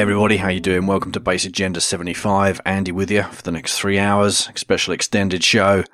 [0.00, 0.86] Everybody, how you doing?
[0.86, 2.62] Welcome to Bass Agenda 75.
[2.64, 4.48] Andy with you for the next three hours.
[4.54, 5.84] Special extended show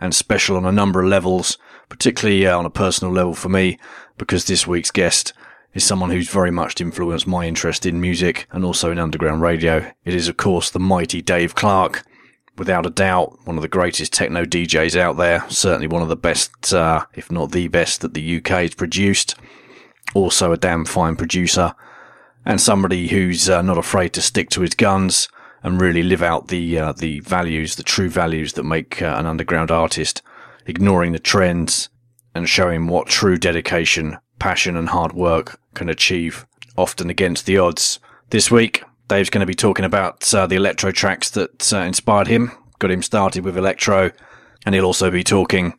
[0.00, 3.78] and special on a number of levels, particularly uh, on a personal level for me,
[4.18, 5.32] because this week's guest
[5.74, 9.92] is someone who's very much influenced my interest in music and also in underground radio.
[10.04, 12.04] It is, of course, the mighty Dave Clarke.
[12.58, 15.48] Without a doubt, one of the greatest techno DJs out there.
[15.48, 19.36] Certainly one of the best, uh, if not the best, that the UK has produced.
[20.14, 21.76] Also a damn fine producer
[22.44, 25.28] and somebody who's uh, not afraid to stick to his guns
[25.62, 29.26] and really live out the uh, the values, the true values that make uh, an
[29.26, 30.22] underground artist,
[30.66, 31.88] ignoring the trends
[32.34, 38.00] and showing what true dedication, passion, and hard work can achieve, often against the odds.
[38.30, 42.28] This week, Dave's going to be talking about uh, the electro tracks that uh, inspired
[42.28, 44.10] him, got him started with electro,
[44.64, 45.74] and he'll also be talking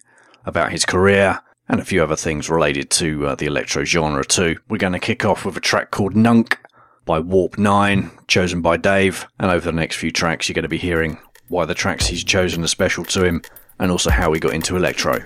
[0.45, 4.57] about his career and a few other things related to uh, the electro genre too.
[4.69, 6.57] We're going to kick off with a track called Nunk
[7.05, 10.69] by Warp 9, chosen by Dave, and over the next few tracks you're going to
[10.69, 13.41] be hearing why the tracks he's chosen are special to him
[13.79, 15.23] and also how he got into electro.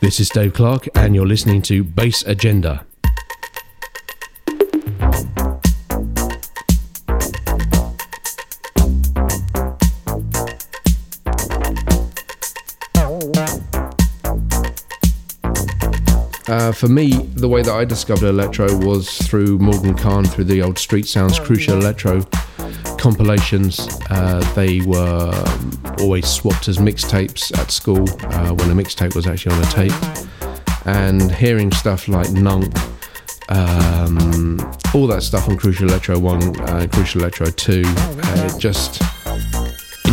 [0.00, 2.84] This is Dave Clarke, and you're listening to Bass Agenda.
[16.46, 20.60] Uh, for me, the way that I discovered electro was through Morgan Khan, through the
[20.60, 22.22] old Street Sounds Crucial Electro
[22.98, 23.80] compilations.
[24.10, 29.26] Uh, they were um, always swapped as mixtapes at school uh, when a mixtape was
[29.26, 30.86] actually on a tape.
[30.86, 32.76] And hearing stuff like Nunk,
[33.48, 34.60] um,
[34.94, 39.02] all that stuff on Crucial Electro 1 uh, Crucial Electro 2, uh, it just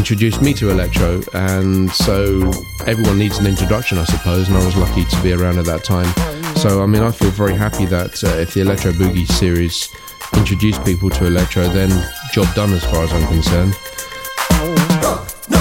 [0.02, 2.52] introduced me to electro, and so
[2.88, 4.48] everyone needs an introduction, I suppose.
[4.48, 6.12] And I was lucky to be around at that time.
[6.56, 9.94] So, I mean, I feel very happy that uh, if the Electro Boogie series
[10.36, 11.92] introduced people to electro, then
[12.34, 13.78] job done as far as I'm concerned.
[15.52, 15.61] No,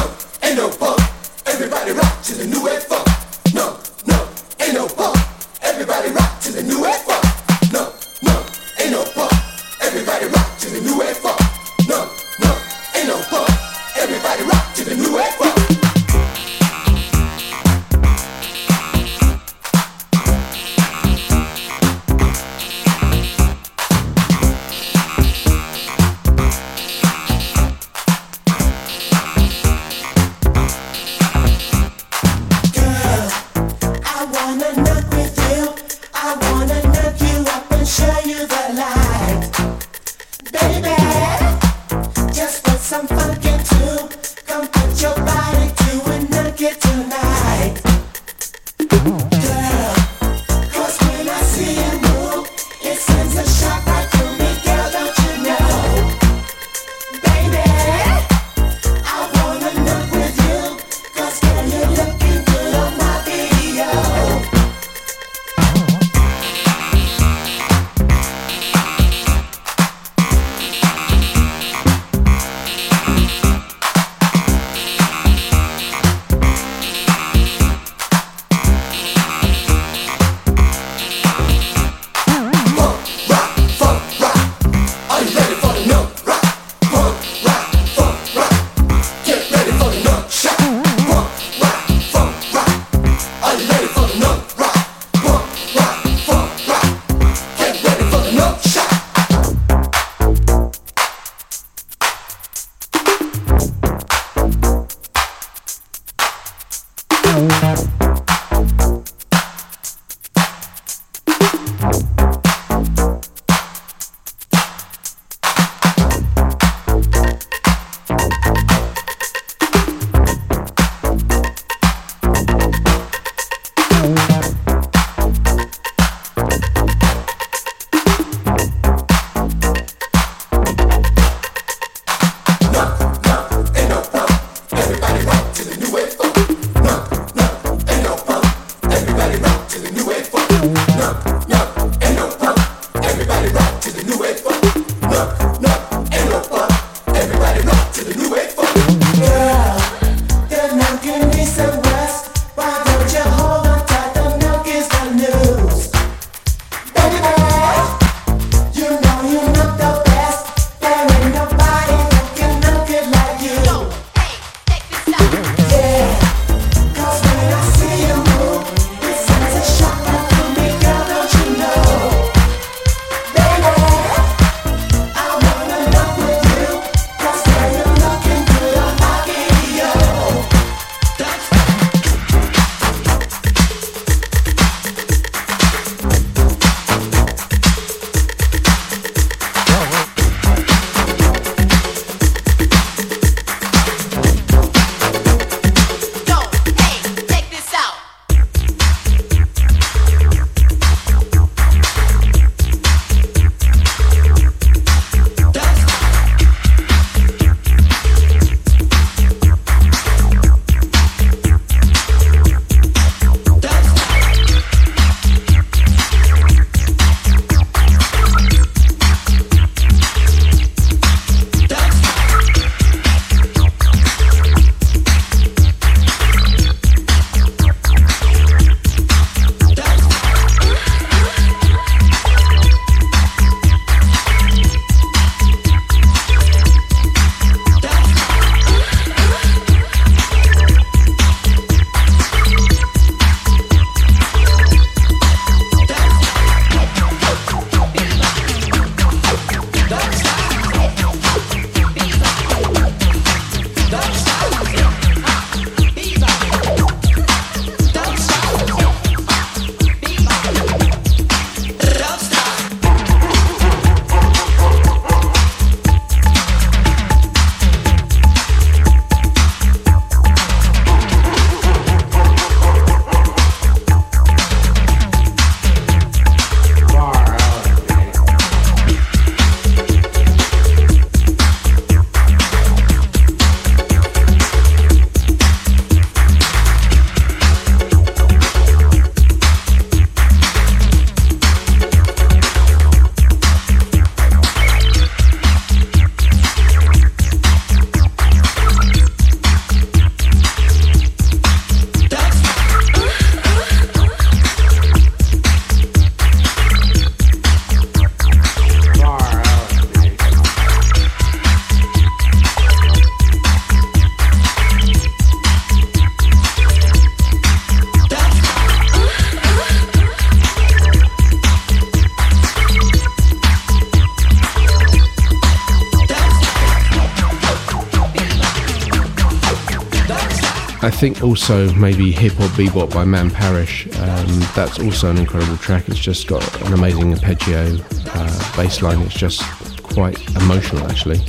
[331.01, 333.87] think also maybe Hip Hop Bebop by Man Parrish.
[333.87, 335.89] Um, that's also an incredible track.
[335.89, 337.79] It's just got an amazing arpeggio
[338.09, 339.01] uh, bass line.
[339.01, 339.43] It's just
[339.83, 341.25] quite emotional actually.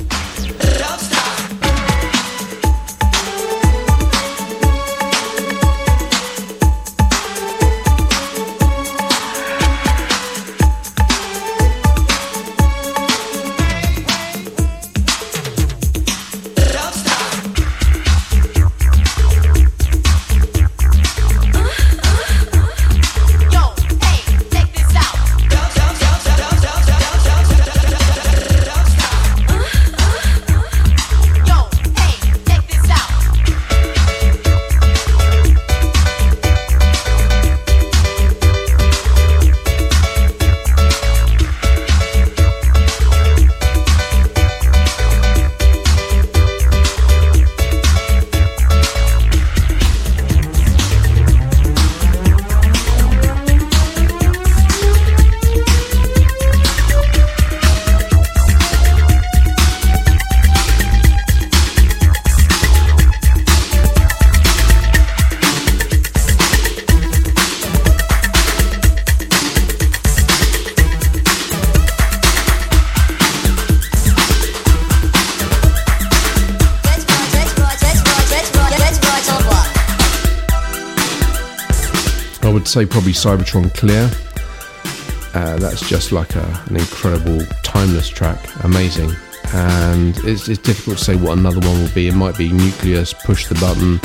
[82.72, 84.10] Say probably Cybotron Clear.
[85.34, 89.10] Uh, that's just like a, an incredible, timeless track, amazing.
[89.52, 92.08] And it's, it's, difficult to say what another one will be.
[92.08, 93.98] It might be Newcleus, Push the Button.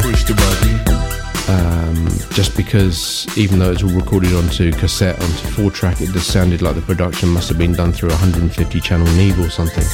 [0.00, 1.94] Push the Button.
[1.94, 6.32] Um, just because even though it's all recorded onto cassette, onto four track, it just
[6.32, 9.84] sounded like the production must have been done through a 150 channel Neve or something.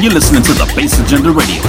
[0.00, 1.60] You're listening to the Bass Agenda Radio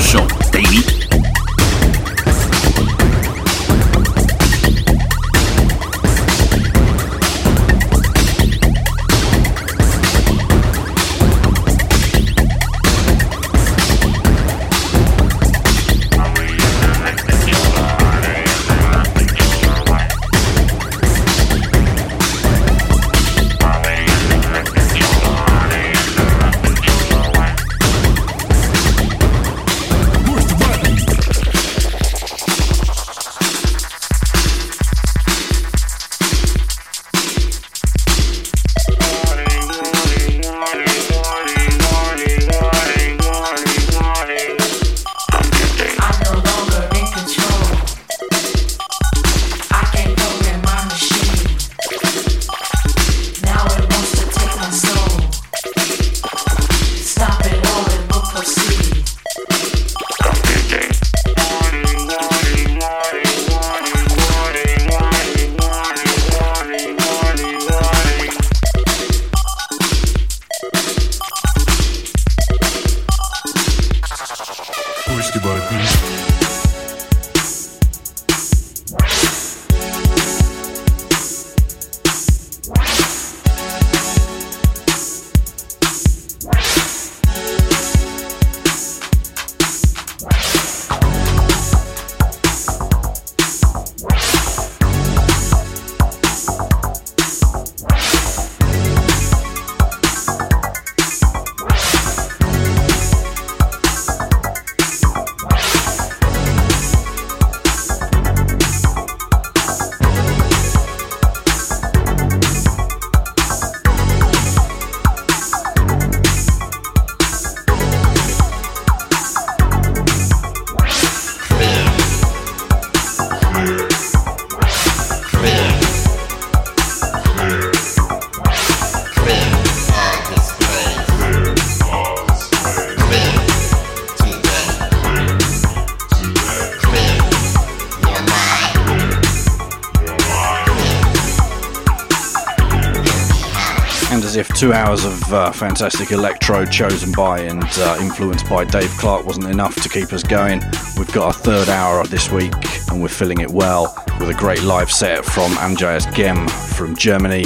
[145.33, 150.13] uh, fantastic electro chosen by and uh, influenced by Dave Clarke wasn't enough to keep
[150.13, 150.61] us going.
[150.97, 152.53] We've got our third hour this week
[152.89, 157.45] and we're filling it well with a great live set from Andreas Gehm from Germany,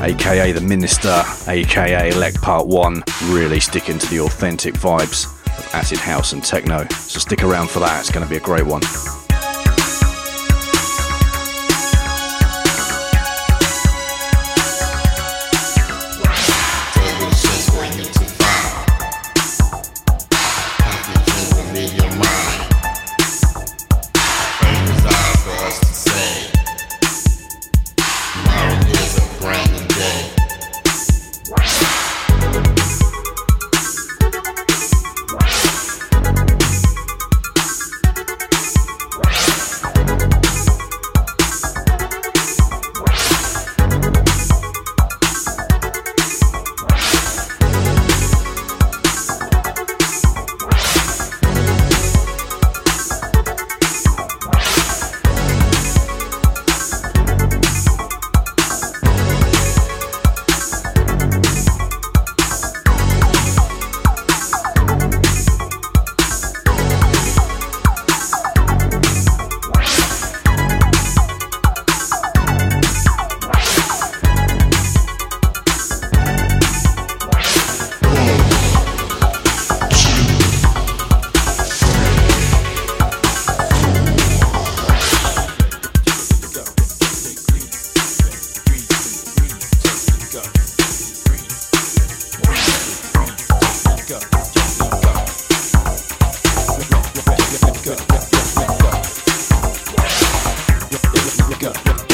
[0.00, 5.26] aka The Minister, aka Elect Part 1, really sticking to the authentic vibes
[5.58, 6.86] of acid house and techno.
[6.90, 8.82] So stick around for that, it's going to be a great one.
[101.60, 102.09] Go.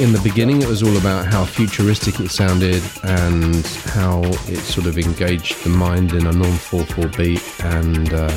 [0.00, 4.86] In the beginning it was all about how futuristic it sounded and how it sort
[4.86, 8.34] of engaged the mind in a non 4 4 beat and uh,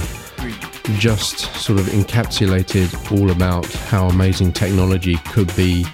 [0.97, 5.86] just sort of encapsulated all about how amazing technology could be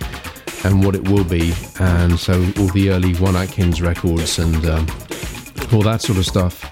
[0.64, 1.54] and what it will be.
[1.80, 4.88] And so all the early Juan Atkins records and um,
[5.72, 6.66] all that sort of stuff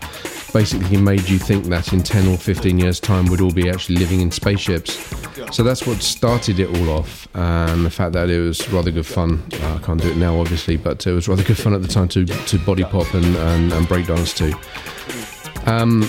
[0.53, 3.97] basically made you think that in 10 or 15 years' time we'd all be actually
[3.97, 4.95] living in spaceships.
[5.55, 9.05] So that's what started it all off, and the fact that it was rather good
[9.05, 9.43] fun.
[9.61, 11.87] Uh, I can't do it now, obviously, but it was rather good fun at the
[11.87, 15.71] time to, to body pop and, and, and breakdance to.
[15.71, 16.03] Um,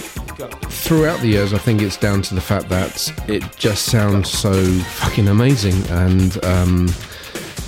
[0.70, 4.52] throughout the years, I think it's down to the fact that it just sounds so
[4.54, 6.86] fucking amazing, and um,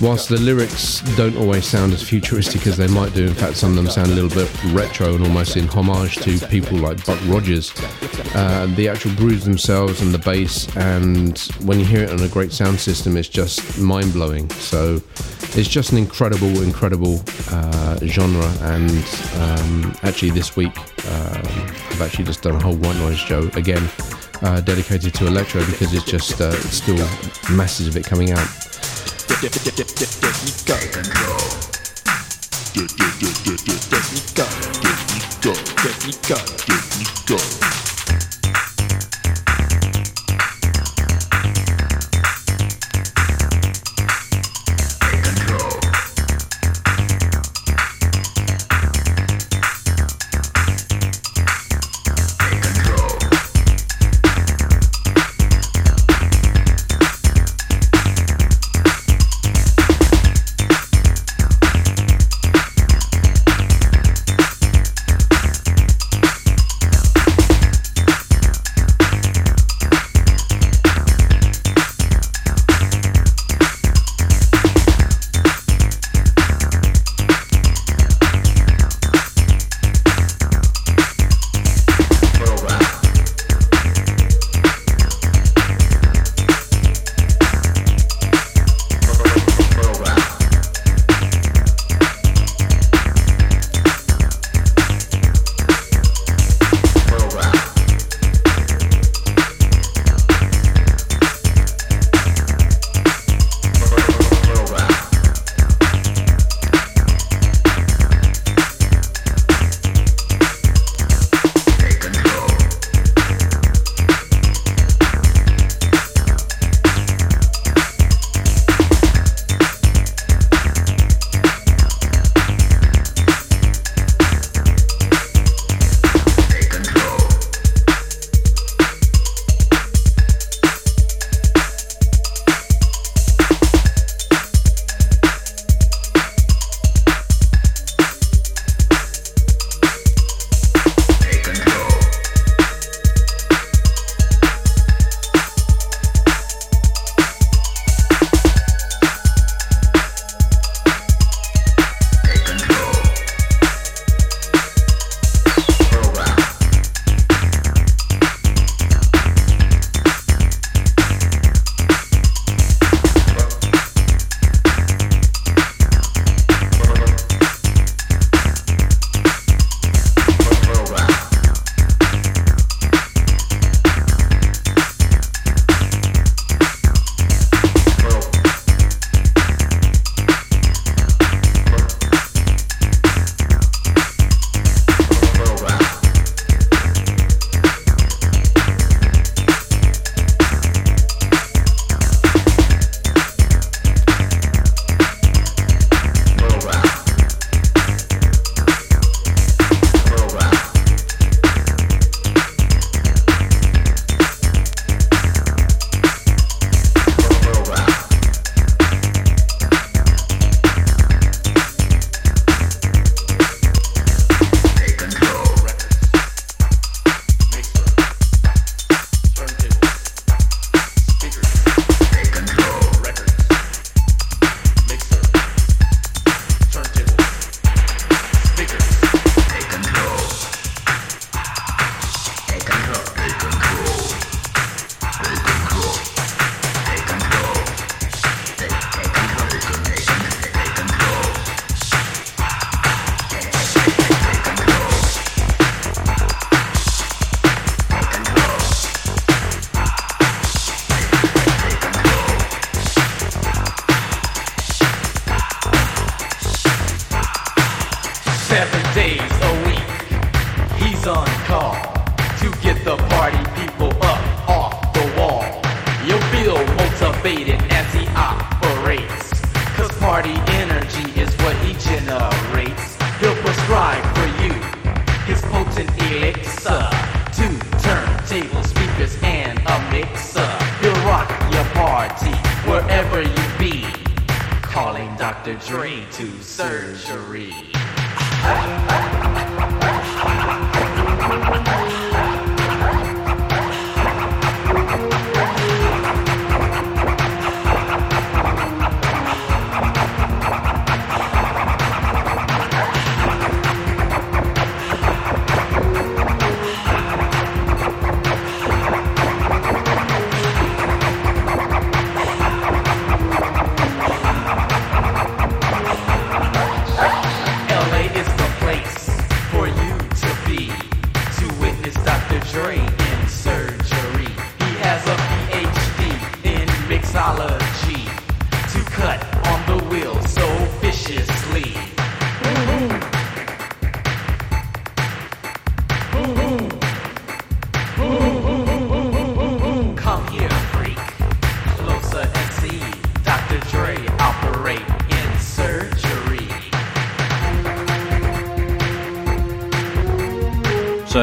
[0.01, 3.71] whilst the lyrics don't always sound as futuristic as they might do, in fact, some
[3.71, 7.19] of them sound a little bit retro and almost in homage to people like Buck
[7.27, 7.71] Rogers
[8.35, 12.27] uh, the actual grooves themselves and the bass, and when you hear it on a
[12.27, 14.49] great sound system, it's just mind blowing.
[14.51, 15.01] So
[15.55, 18.45] it's just an incredible, incredible uh, genre.
[18.61, 18.91] And
[19.37, 23.89] um, actually, this week I've actually just done a whole white noise show again,
[24.41, 26.37] uh, dedicated to electro because it's just
[26.71, 26.97] still
[27.55, 28.47] masses of it coming out.
[30.65, 30.77] Go.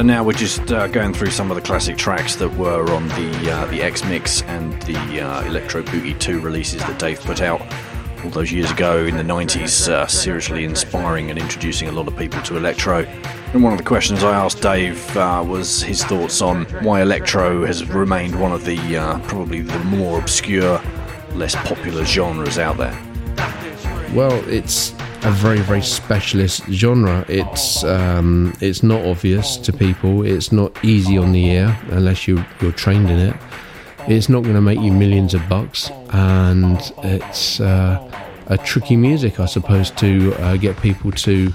[0.08, 3.52] Now we're just uh, going through some of the classic tracks that were on the
[3.52, 7.60] uh, the X Mix and the uh, Electro Boogie 2 releases that Dave put out
[8.24, 12.16] all those years ago in the 90s, uh, seriously inspiring and introducing a lot of
[12.16, 13.00] people to electro.
[13.52, 17.66] And one of the questions I asked Dave uh, was his thoughts on why electro
[17.66, 20.80] has remained one of the uh, probably the more obscure,
[21.34, 22.98] less popular genres out there.
[24.14, 24.94] Well, it's
[25.28, 27.22] a very, very specialist genre.
[27.28, 30.24] It's um, it's not obvious to people.
[30.24, 33.36] It's not easy on the ear unless you you're trained in it.
[34.08, 38.10] It's not going to make you millions of bucks, and it's uh,
[38.46, 41.52] a tricky music, I suppose, to uh, get people to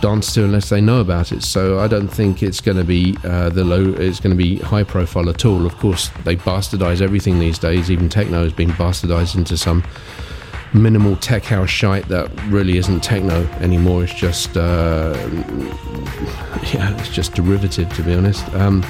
[0.00, 1.42] dance to unless they know about it.
[1.42, 3.92] So I don't think it's going to be uh, the low.
[3.92, 5.66] It's going to be high profile at all.
[5.66, 7.90] Of course, they bastardize everything these days.
[7.90, 9.82] Even techno has been bastardized into some
[10.74, 14.04] minimal tech house shite that really isn't techno anymore.
[14.04, 15.14] It's just uh,
[16.72, 18.46] yeah, it's just derivative to be honest.
[18.54, 18.84] Um,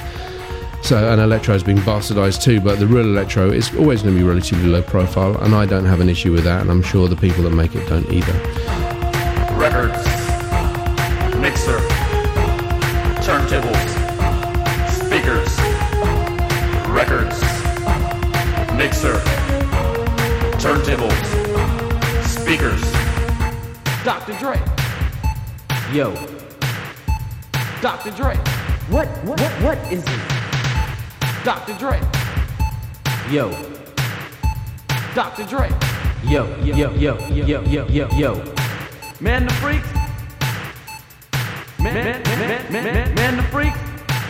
[0.82, 4.20] so and electro has been bastardized too, but the real electro is always going to
[4.20, 7.08] be relatively low profile, and I don't have an issue with that, and I'm sure
[7.08, 8.43] the people that make it don't either.
[33.34, 33.50] Yo,
[35.12, 35.42] Dr.
[35.46, 35.68] Dre.
[36.22, 38.54] yo, yo, yo, yo, yo, yo, yo, yo.
[39.18, 39.88] Man, the freaks.
[41.80, 43.78] Man, man, man, man, man, man, man, the freaks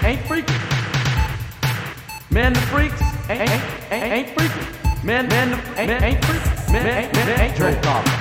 [0.02, 0.58] ain't freaking.
[2.30, 3.62] Man, the freaks ain't, ain't,
[3.92, 5.04] ain't, ain't freaking.
[5.04, 6.72] Man, man, the, ain't, ain't freaking.
[6.72, 8.13] Man, man, man, ain't Dre problem.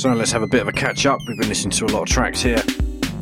[0.00, 1.20] So let's have a bit of a catch up.
[1.28, 2.62] We've been listening to a lot of tracks here.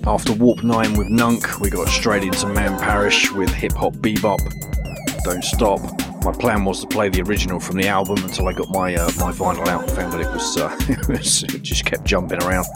[0.06, 4.38] After Warp 9 with Nunk, we got straight into Man Parrish with Hip Hop Bebop.
[5.24, 5.80] Don't Stop.
[6.22, 9.10] My plan was to play the original from the album until I got my uh,
[9.18, 10.72] my vinyl out and found that it was, uh,
[11.58, 12.66] it just kept jumping around.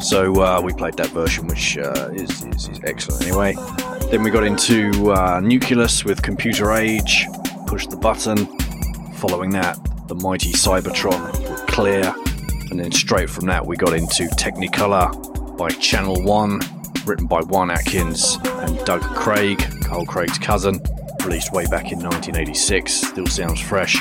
[0.00, 3.56] So uh, we played that version, which uh, is, is, is excellent anyway.
[4.12, 7.26] Then we got into uh, Newcleus with Computer Age,
[7.66, 8.46] Push the Button.
[9.14, 12.14] Following that, the mighty Cybotron with Clear.
[12.70, 16.60] And then straight from that, we got into Technicolor by Channel One,
[17.06, 20.80] written by Juan Atkins and Doug Craig, Carl Craig's cousin,
[21.24, 23.96] released way back in 1986, still sounds fresh.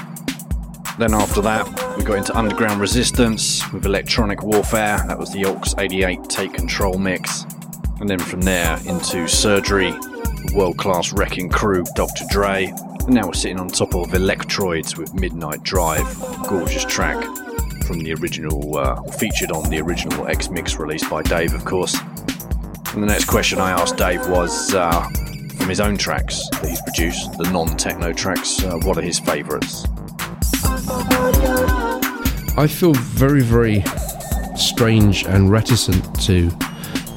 [0.99, 1.65] Then after that,
[1.97, 6.97] we got into Underground Resistance with Electronic Warfare, that was the Aux 88 Take Control
[6.97, 7.45] mix.
[7.99, 9.93] And then from there into Surgery,
[10.53, 12.25] world class Wreckin Crew, Dr.
[12.29, 12.65] Dre.
[12.65, 16.05] And now we're sitting on top of Elektroids with Midnight Drive,
[16.47, 17.25] gorgeous track
[17.87, 21.97] from the original, uh, featured on the original X Mix released by Dave, of course.
[22.93, 25.07] And the next question I asked Dave was uh,
[25.57, 29.19] from his own tracks that he's produced, the non techno tracks, uh, what are his
[29.19, 29.85] favourites?
[32.57, 33.83] I feel very, very
[34.55, 36.49] strange and reticent to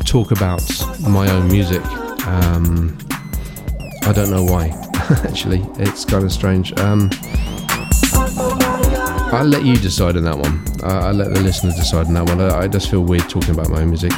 [0.05, 0.63] talk about
[1.01, 1.85] my own music.
[2.27, 2.97] Um,
[4.03, 4.69] I don't know why.
[5.25, 6.79] Actually, it's kind of strange.
[6.79, 7.11] Um,
[9.33, 10.65] I'll let you decide on that one.
[10.83, 12.41] Uh, I'll let the listener decide on that one.
[12.41, 14.11] I, I just feel weird talking about my own music.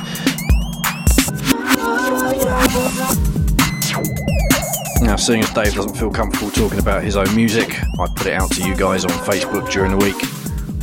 [5.03, 8.33] Now, seeing as Dave doesn't feel comfortable talking about his own music, I put it
[8.33, 10.17] out to you guys on Facebook during the week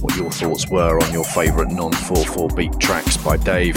[0.02, 3.76] what your thoughts were on your favourite non 4 4 beat tracks by Dave.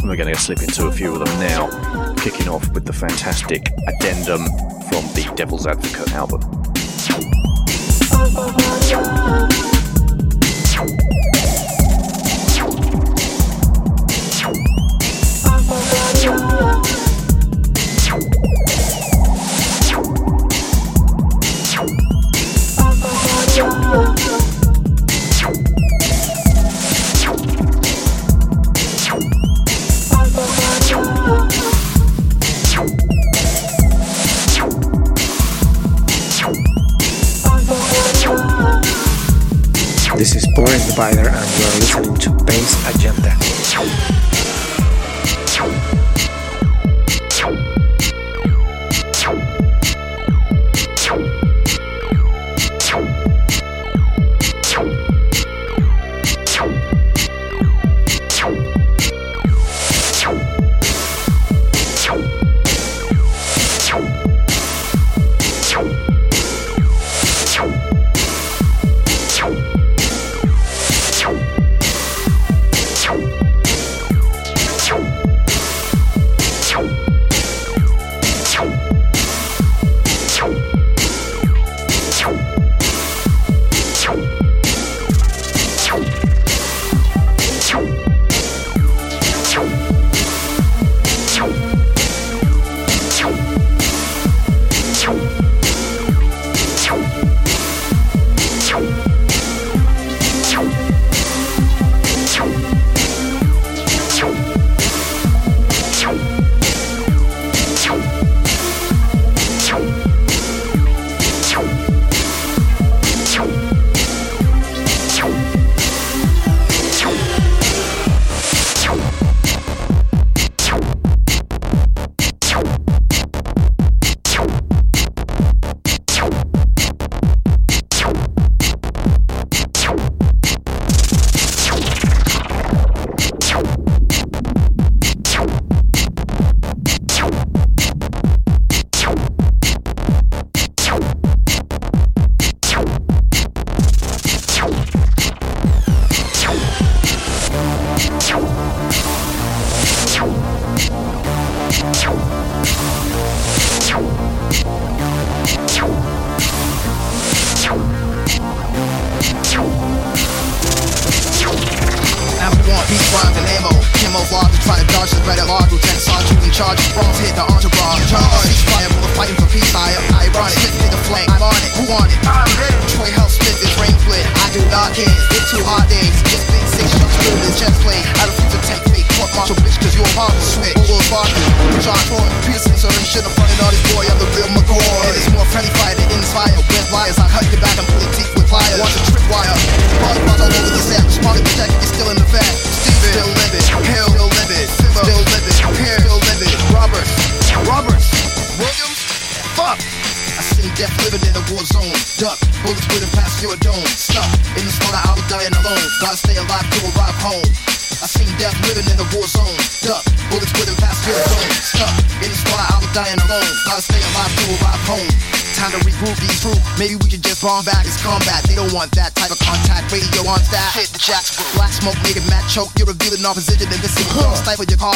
[0.00, 2.92] And we're going to slip into a few of them now, kicking off with the
[2.92, 4.44] fantastic Addendum
[4.90, 6.42] from the Devil's Advocate album.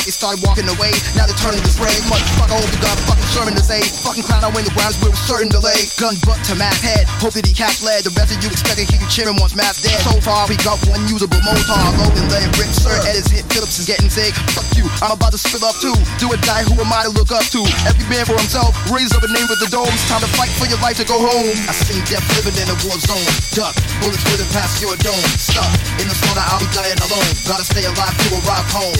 [0.05, 0.93] They started walking away.
[1.17, 1.93] Now they're turning to spray.
[2.09, 3.81] Motherfucker, hope you got fucking Sherman to say.
[4.05, 5.89] Fucking clown, I win the rounds with a certain delay.
[6.01, 7.09] Gun butt to Matt head.
[7.21, 8.05] Hope that he catch lead.
[8.05, 9.99] The rest of you to hear you cheering once Matt's dead.
[10.05, 11.81] So far, we got one usable motor.
[11.99, 12.93] Logan, letting rip, sir.
[13.09, 13.43] Edits hit.
[13.51, 14.37] Phillips is getting sick.
[14.55, 14.87] Fuck you.
[15.03, 15.95] I'm about to spill up too.
[16.21, 16.63] Do or die.
[16.69, 17.61] Who am I to look up to?
[17.89, 18.77] Every man for himself.
[18.93, 20.01] Raise up a name with the domes.
[20.07, 21.51] Time to fight for your life to go home.
[21.67, 23.27] I seen death living in a war zone.
[23.57, 25.25] Duck, bullets whizzing past your dome.
[25.35, 27.31] Stuck in the slaughter, I'll be dying alone.
[27.49, 28.99] Gotta stay alive to arrive home.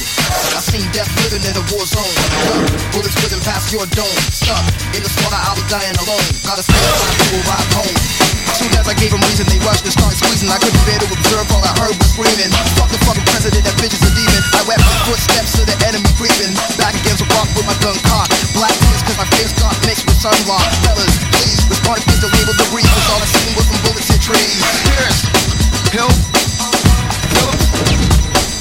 [0.57, 2.15] I seen death living in a war zone.
[2.43, 4.19] Duck, bullets whizzing past your dome.
[4.35, 4.65] Stuck
[4.97, 6.27] in the slaughter, I'll be dying alone.
[6.43, 8.20] Gotta stay alive to arrive home.
[8.61, 10.53] Soon as I gave them reason, they rushed and started squeezing.
[10.53, 12.53] I couldn't bear to observe, all I heard was screaming.
[12.77, 14.43] Fuck the fucking president, that bitch is a demon.
[14.53, 16.53] I wept the footsteps of the enemy creeping.
[16.77, 18.37] Back against the rock with my gun cocked.
[18.53, 20.61] Black tears cause my face got mixed with sunrock.
[20.85, 21.09] Fellas,
[21.41, 22.85] please, respond please to label the breeze.
[22.85, 24.61] Cause all I seen was some bullets hit trees.
[24.93, 25.25] Yes.
[25.97, 26.13] Help.
[27.41, 27.57] Help.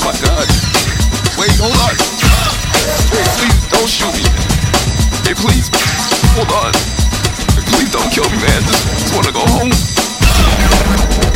[0.07, 0.47] My God.
[1.35, 1.95] Wait, hold on.
[3.11, 4.23] Wait, please don't shoot me.
[5.27, 5.67] Hey, please,
[6.39, 6.98] hold on.
[7.71, 8.61] Please don't kill me, man.
[8.63, 11.28] Just, just wanna go home.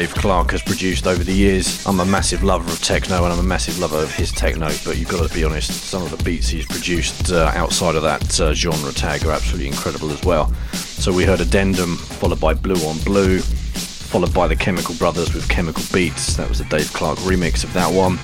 [0.00, 1.84] Dave Clarke has produced over the years.
[1.84, 4.96] I'm a massive lover of techno and I'm a massive lover of his techno, but
[4.96, 8.40] you've got to be honest, some of the beats he's produced uh, outside of that
[8.40, 10.54] uh, genre tag are absolutely incredible as well.
[10.72, 15.46] So we heard Addendum, followed by Blue on Blue, followed by the Chemical Brothers with
[15.50, 16.34] Chemical Beats.
[16.34, 18.18] That was the Dave Clarke remix of that one.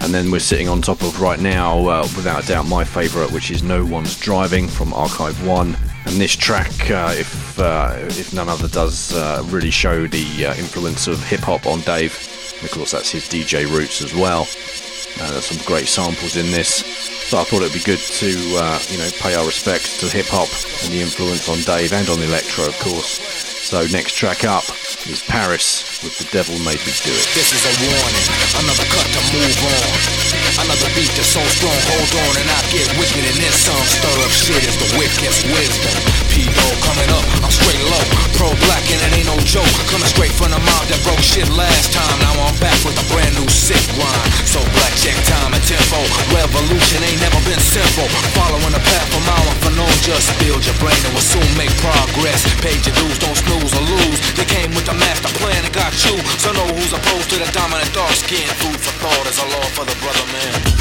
[0.00, 3.30] And then we're sitting on top of right now, uh, without a doubt, my favourite,
[3.30, 5.76] which is No One's Driving from Archive 1.
[6.06, 10.54] And this track, uh, if uh, if none other does, uh, really show the uh,
[10.54, 12.16] influence of hip hop on Dave.
[12.56, 14.48] And of course, that's his DJ roots as well.
[15.20, 16.84] Uh, there's some great samples in this.
[17.28, 20.26] So I thought it'd be good to uh, you know pay our respects to hip
[20.28, 20.48] hop
[20.84, 23.20] and the influence on Dave and on electro, of course.
[23.68, 24.64] So next track up
[25.06, 27.28] is Paris with The Devil Made Me Do It.
[27.36, 28.26] This is a warning,
[28.56, 29.92] another cut to move on.
[30.64, 33.84] Another beat that's so strong, hold on and I get wicked in this some.
[33.84, 35.94] Stir up shit is the wickedest wisdom.
[36.32, 38.04] People coming up, I'm straight low.
[38.36, 39.68] Pro black and it ain't no joke.
[39.92, 42.16] Coming straight from the mob that broke shit last time.
[42.24, 44.28] Now I'm back with a brand new sick rhyme.
[44.48, 46.00] So black check time and tempo.
[46.32, 48.08] Revolution ain't never been simple.
[48.32, 51.72] Following the path of mile for no just build your brain and we'll soon make
[51.84, 52.48] progress.
[52.64, 54.18] Paid your dues, don't snooze or lose.
[54.34, 56.16] They came with the master plan and got you.
[56.38, 58.46] So know who's opposed to the dominant dark skin.
[58.62, 60.79] Food for thought is a law for the brother man.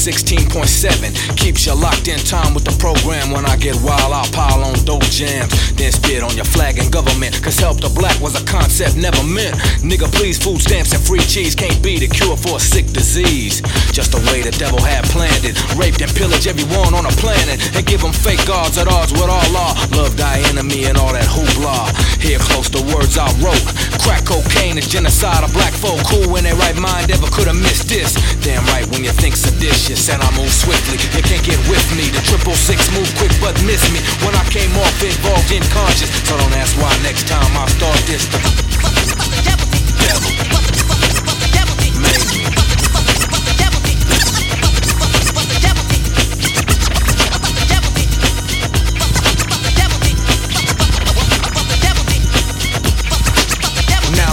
[0.00, 3.36] 16.7 keeps you locked in time with the program.
[3.36, 5.52] When I get wild, I'll pile on dope jams.
[5.76, 7.36] Then spit on your flag and government.
[7.44, 9.60] Cause help the black was a concept never meant.
[9.84, 13.60] Nigga, please, food stamps and free cheese can't be the cure for a sick disease.
[13.92, 15.52] Just the way the devil had planned it.
[15.76, 17.60] Raped and pillaged everyone on the planet.
[17.76, 19.76] And give them fake gods at odds with all law.
[19.92, 21.92] Love thy enemy and all that hoopla.
[22.24, 23.68] Here close the words I wrote.
[24.00, 26.00] Crack cocaine is genocide of black folk.
[26.08, 28.16] Cool when they right mind ever could have missed this.
[28.40, 30.96] Damn right when you think seditious and I move swiftly.
[31.12, 32.08] You can't get with me.
[32.08, 34.00] The triple six move quick but miss me.
[34.24, 36.08] When I came off involved in conscious.
[36.24, 38.24] So don't ask why next time I start this.
[38.24, 39.70] The devil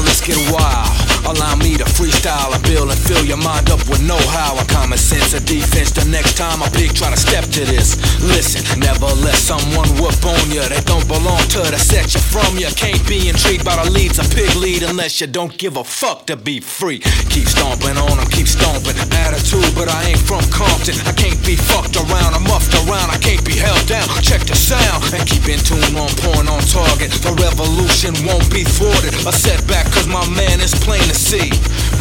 [0.06, 0.88] let's get wild.
[1.26, 5.34] Allow me to freestyle and and fill your mind up with know-how and common sense
[5.34, 5.92] of defense.
[5.92, 8.60] The next time a pig try to step to this, listen.
[8.80, 10.62] Never let someone whoop on you.
[10.68, 12.58] They don't belong to the set you from.
[12.58, 15.84] You can't be intrigued by the leads a pig lead unless you don't give a
[15.84, 17.00] fuck to be free.
[17.32, 18.98] Keep stomping on them, keep stomping.
[19.28, 20.96] Attitude, but I ain't from Compton.
[21.08, 23.12] I can't be fucked around, I'm muffed around.
[23.12, 24.08] I can't be held down.
[24.22, 27.16] Check the sound and keep in tune on point on target.
[27.24, 29.16] The revolution won't be thwarted.
[29.24, 31.48] A setback, cause my man is plain to see.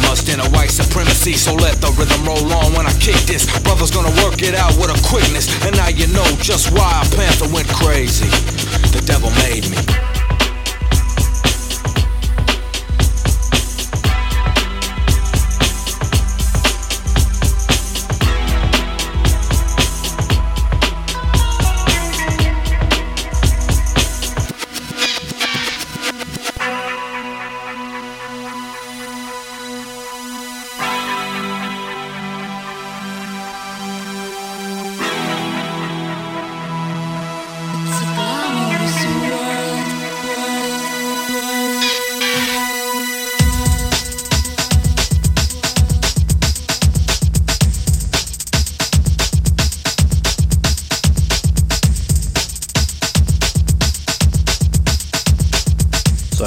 [0.07, 3.43] Must in a white supremacy, so let the rhythm roll on when I kick this.
[3.59, 5.51] Brother's gonna work it out with a quickness.
[5.65, 8.29] And now you know just why a panther went crazy.
[8.95, 10.06] The devil made me.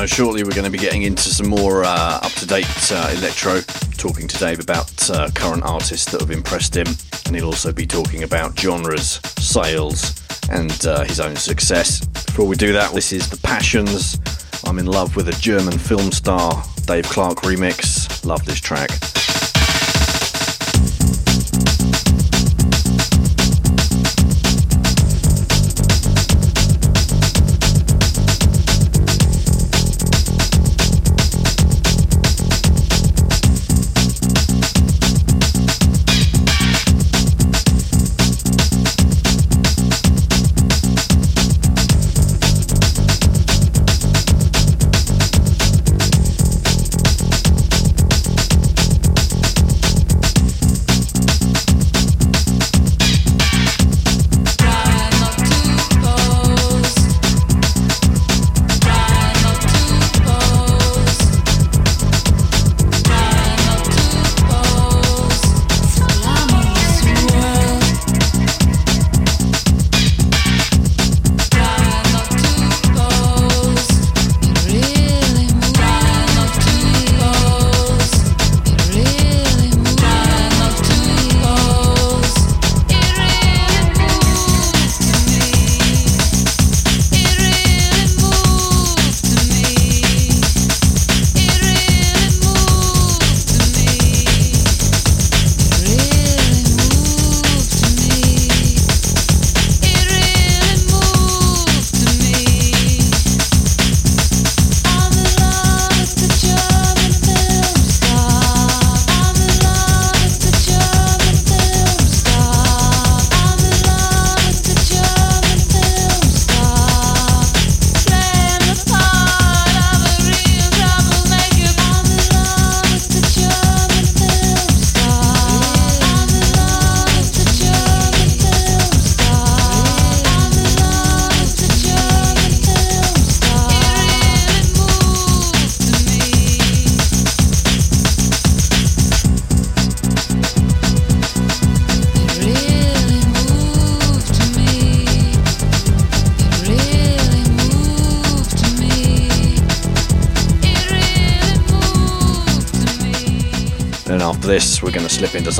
[0.01, 3.61] So shortly we're going to be getting into some more uh, up-to-date uh, electro,
[3.99, 6.87] talking to Dave about uh, current artists that have impressed him,
[7.27, 10.19] and he'll also be talking about genres, sales,
[10.51, 12.03] and uh, his own success.
[12.07, 14.19] Before we do that, this is The Passions.
[14.65, 18.25] I'm in love with a German film star, Dave Clarke remix.
[18.25, 18.89] Love this track.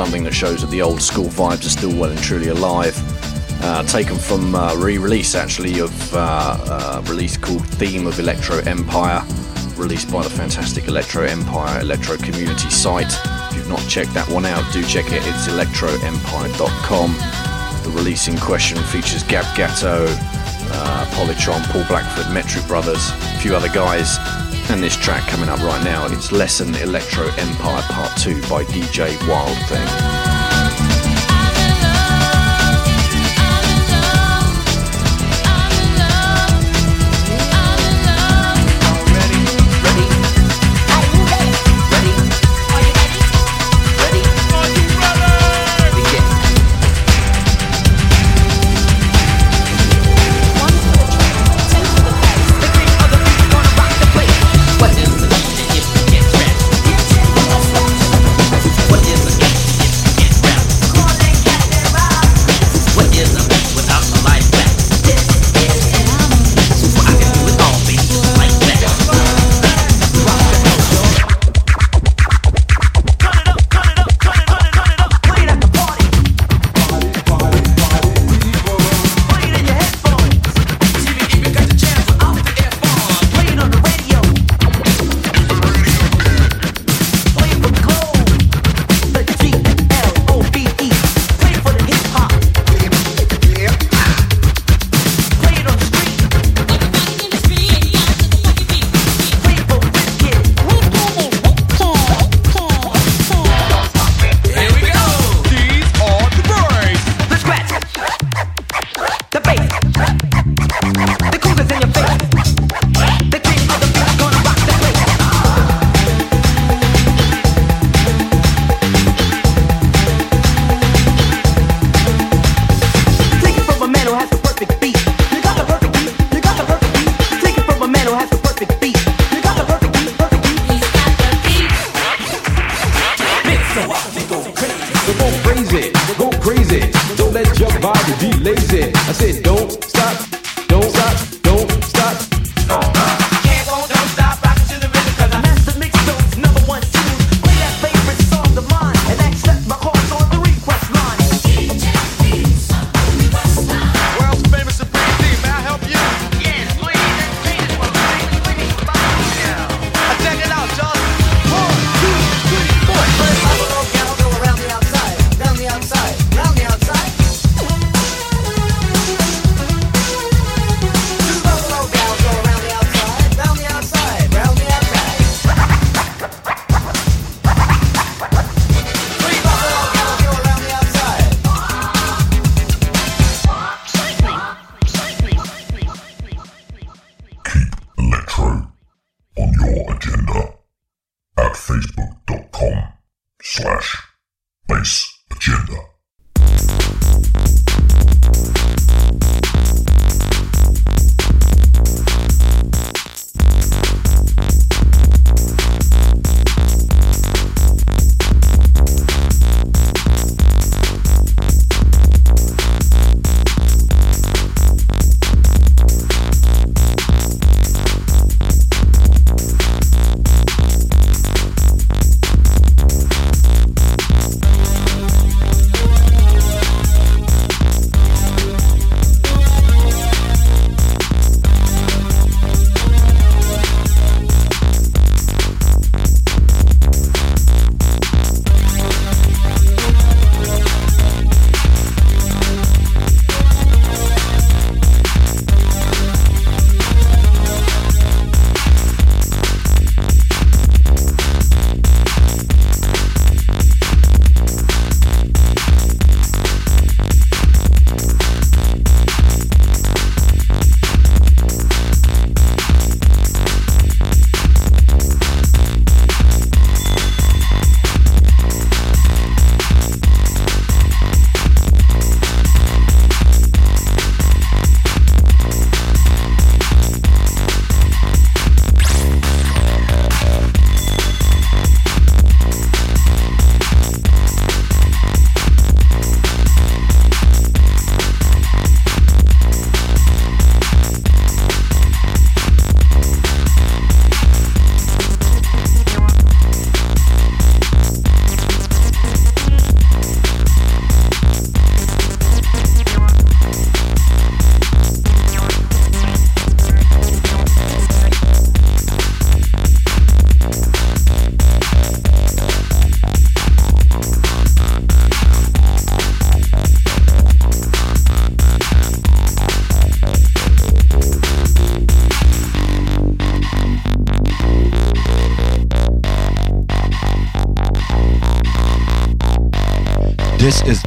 [0.07, 2.97] Something that shows that the old school vibes are still well and truly alive.
[3.63, 9.23] Uh, taken from uh, re-release actually of uh, a release called Theme of Electro Empire,
[9.77, 13.13] released by the fantastic Electro Empire Electro Community site.
[13.51, 15.21] If you've not checked that one out, do check it.
[15.23, 17.13] It's electroempire.com.
[17.85, 23.55] The release in question features Gab Gatto, uh, Polytron, Paul Blackford, Metric Brothers, a few
[23.55, 24.17] other guys.
[24.81, 29.15] And this track coming up right now, it's Lesson Electro Empire Part 2 by DJ
[29.29, 30.10] Wild Thing.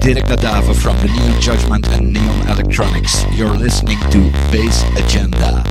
[0.04, 3.24] Dirk Da Davo from the Neon Judgement and Neon Electronics.
[3.32, 5.63] You're listening to Bass Agenda.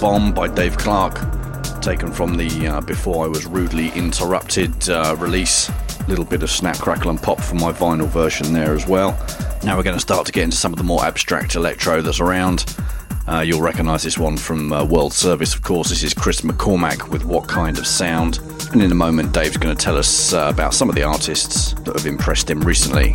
[0.00, 1.18] Bomb by Dave Clarke,
[1.80, 5.70] taken from the uh, Before I Was Rudely Interrupted uh, release.
[6.06, 9.10] Little bit of snap, crackle, and pop from my vinyl version there as well.
[9.64, 12.20] Now we're going to start to get into some of the more abstract electro that's
[12.20, 12.76] around.
[13.26, 15.88] Uh, you'll recognise this one from uh, World Service, of course.
[15.90, 18.38] This is Chris McCormack with What Kind of Sound.
[18.72, 21.96] And in a moment, Dave's going to tell us about some of the artists that
[21.96, 23.14] have impressed him recently.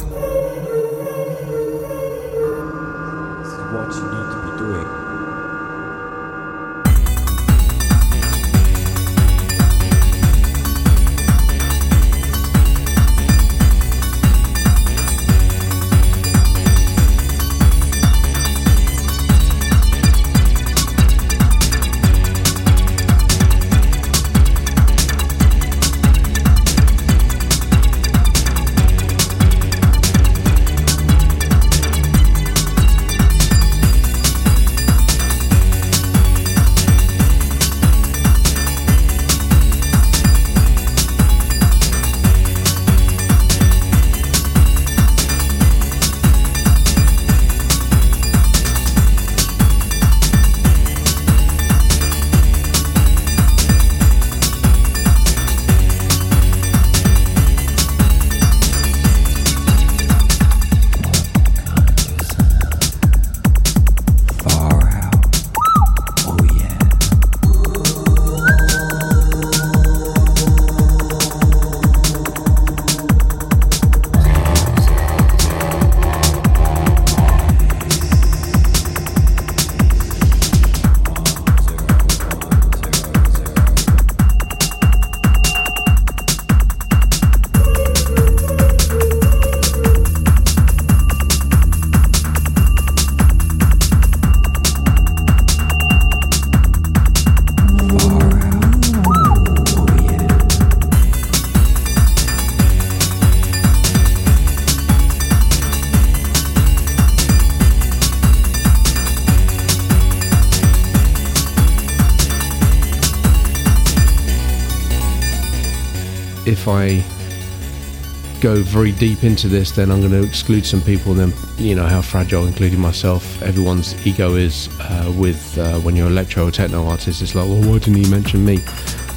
[118.44, 121.18] Go very deep into this, then I'm going to exclude some people.
[121.18, 125.96] And then, you know, how fragile, including myself, everyone's ego is uh, with uh, when
[125.96, 127.22] you're electro or techno artist.
[127.22, 128.60] It's like, well, why didn't you mention me?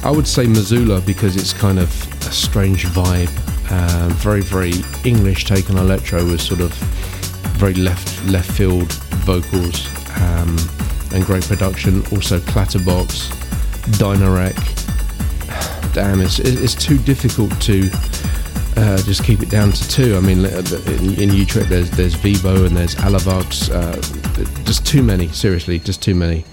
[0.05, 1.89] I would say Mazzula because it's kind of
[2.25, 3.27] a strange vibe.
[3.69, 4.71] Um, very, very
[5.03, 6.71] English take on electro with sort of
[7.59, 8.93] very left left field
[9.25, 9.89] vocals
[10.21, 10.55] um,
[11.13, 11.99] and great production.
[12.13, 13.27] Also, Clatterbox,
[13.97, 14.55] Dynarec.
[15.93, 17.89] Damn, it's it's too difficult to
[18.87, 20.15] uh, just keep it down to two.
[20.15, 23.69] I mean, in, in Utrecht there's there's w1b0 and there's Alavux.
[23.69, 25.27] Uh, just too many.
[25.29, 26.45] Seriously, just too many.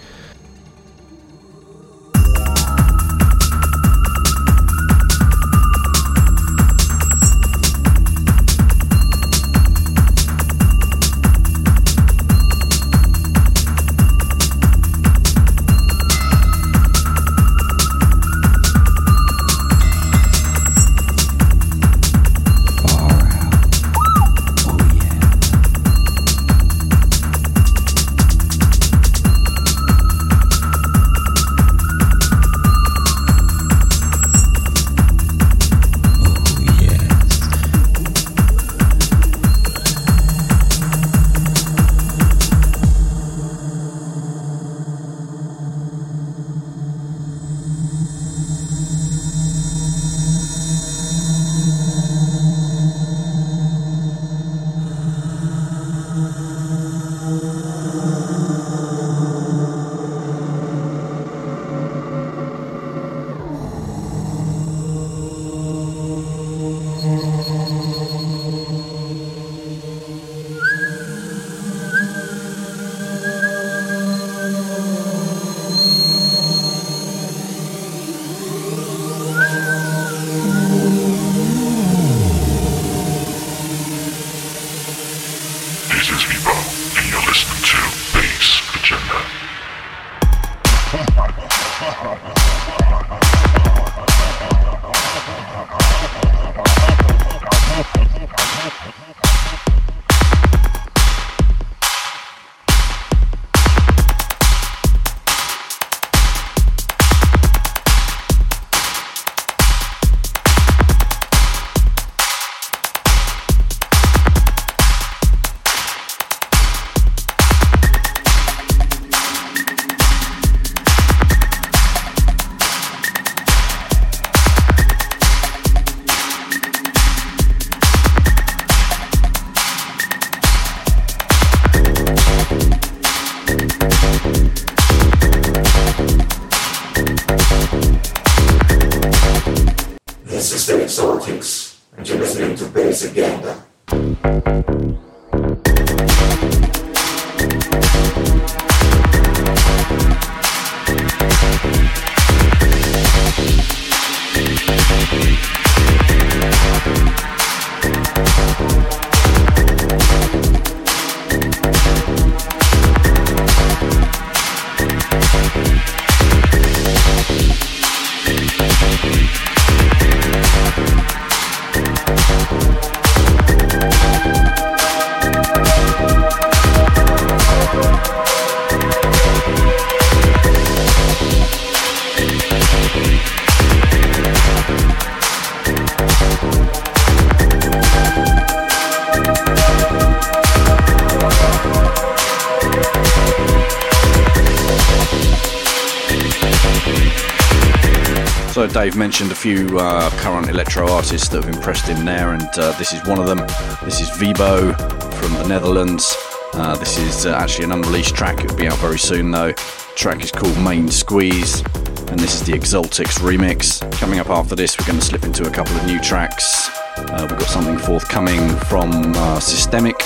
[198.55, 202.49] So Dave mentioned a few uh, current electro artists that have impressed him there, and
[202.57, 203.39] uh, this is one of them.
[203.83, 206.15] This is w1b0 from the Netherlands.
[206.53, 208.45] Uh, this is uh, actually an unreleased track.
[208.45, 209.49] It'll be out very soon though.
[209.49, 211.63] The track is called Main Squeeze,
[212.11, 213.81] and this is the Exaltics remix.
[213.99, 216.71] Coming up after this, we're going to slip into a couple of new tracks.
[216.97, 220.01] Uh, we've got something forthcoming from uh, Systemic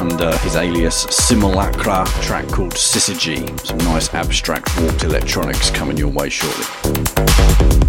[0.00, 3.58] under his alias Simulacra, track called Syzygy.
[3.66, 7.87] Some nice abstract warped electronics coming your way shortly.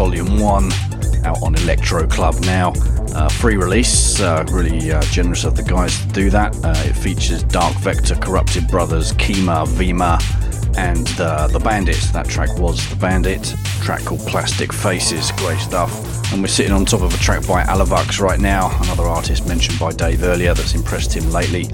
[0.00, 0.72] Volume 1,
[1.26, 2.72] out on Electro Club now.
[3.14, 6.56] Uh, free release, uh, really uh, generous of the guys to do that.
[6.64, 10.18] Uh, it features Dark Vector, Corrupted Brothers, Kima, Vima,
[10.78, 12.10] and uh, The Bandits.
[12.12, 15.92] That track was The Bandit, track called Plastic Faces, great stuff.
[16.32, 19.78] And we're sitting on top of a track by Alavux right now, another artist mentioned
[19.78, 21.68] by Dave earlier that's impressed him lately.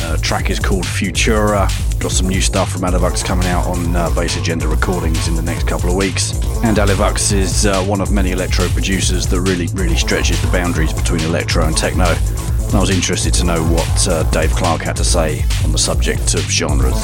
[0.00, 1.68] Uh, track is called Phutura.
[2.00, 5.42] Got some new stuff from Alavux coming out on uh, Bass Agenda recordings in the
[5.42, 6.37] next couple of weeks.
[6.64, 10.92] And Alavux is uh, one of many electro producers that really, really stretches the boundaries
[10.92, 12.04] between electro and techno.
[12.04, 15.78] And I was interested to know what uh, Dave Clarke had to say on the
[15.78, 17.00] subject of genres.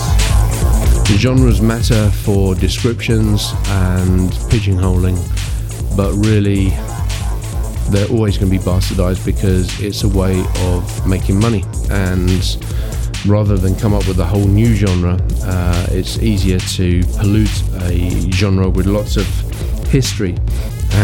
[1.09, 5.17] The genres matter for descriptions and pigeonholing,
[5.97, 6.71] but really
[7.91, 11.65] they're always going to be bastardized because it's a way of making money.
[11.91, 12.59] And
[13.27, 18.31] rather than come up with a whole new genre, uh, it's easier to pollute a
[18.33, 19.44] genre with lots of
[19.95, 20.35] history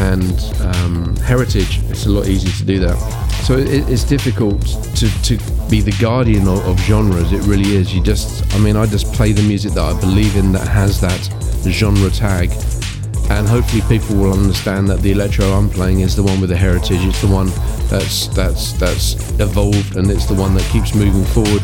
[0.02, 0.40] and
[0.74, 1.78] um, heritage.
[1.90, 2.98] It's a lot easier to do that.
[3.46, 4.62] So it, it's difficult
[4.96, 5.38] to, to
[5.70, 7.30] be the guardian of, of genres.
[7.30, 7.94] It really is.
[7.94, 11.00] You just, I mean, I just play the music that I believe in that has
[11.02, 11.22] that
[11.70, 12.50] genre tag
[13.30, 16.56] and hopefully people will understand that the electro I'm playing is the one with the
[16.56, 16.98] heritage.
[17.04, 17.46] It's the one
[17.88, 21.62] that's that's that's evolved, and it's the one that keeps moving forward.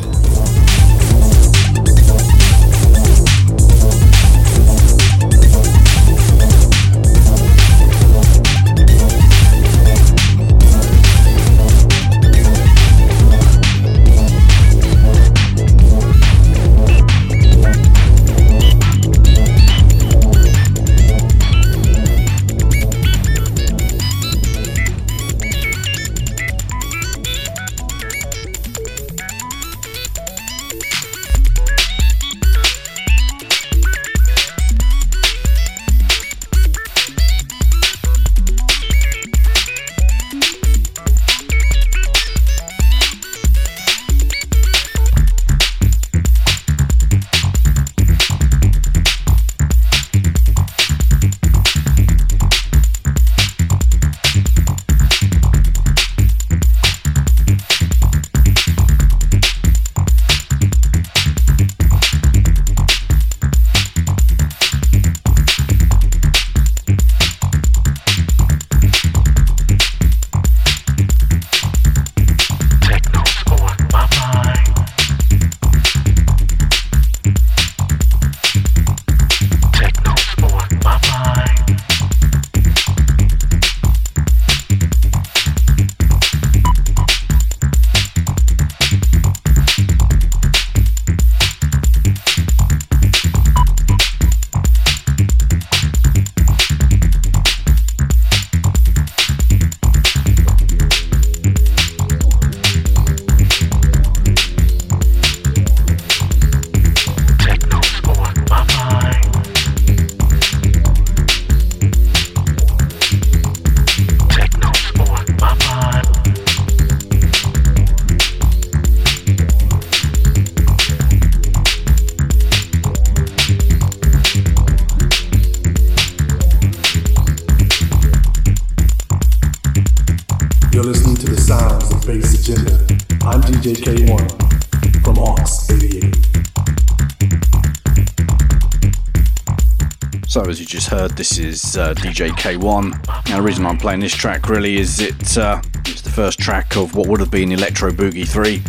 [141.16, 142.90] This is uh, DJ K-1.
[143.30, 146.76] Now, the reason I'm playing this track really is it, uh, it's the first track
[146.76, 148.62] of what would have been Electro Boogie 3.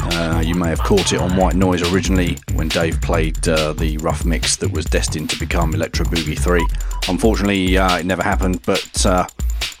[0.00, 3.96] Uh, you may have caught it on White Noise originally when Dave played uh, the
[3.96, 6.66] rough mix that was destined to become Electro Boogie 3.
[7.08, 9.26] Unfortunately, uh, it never happened, but uh,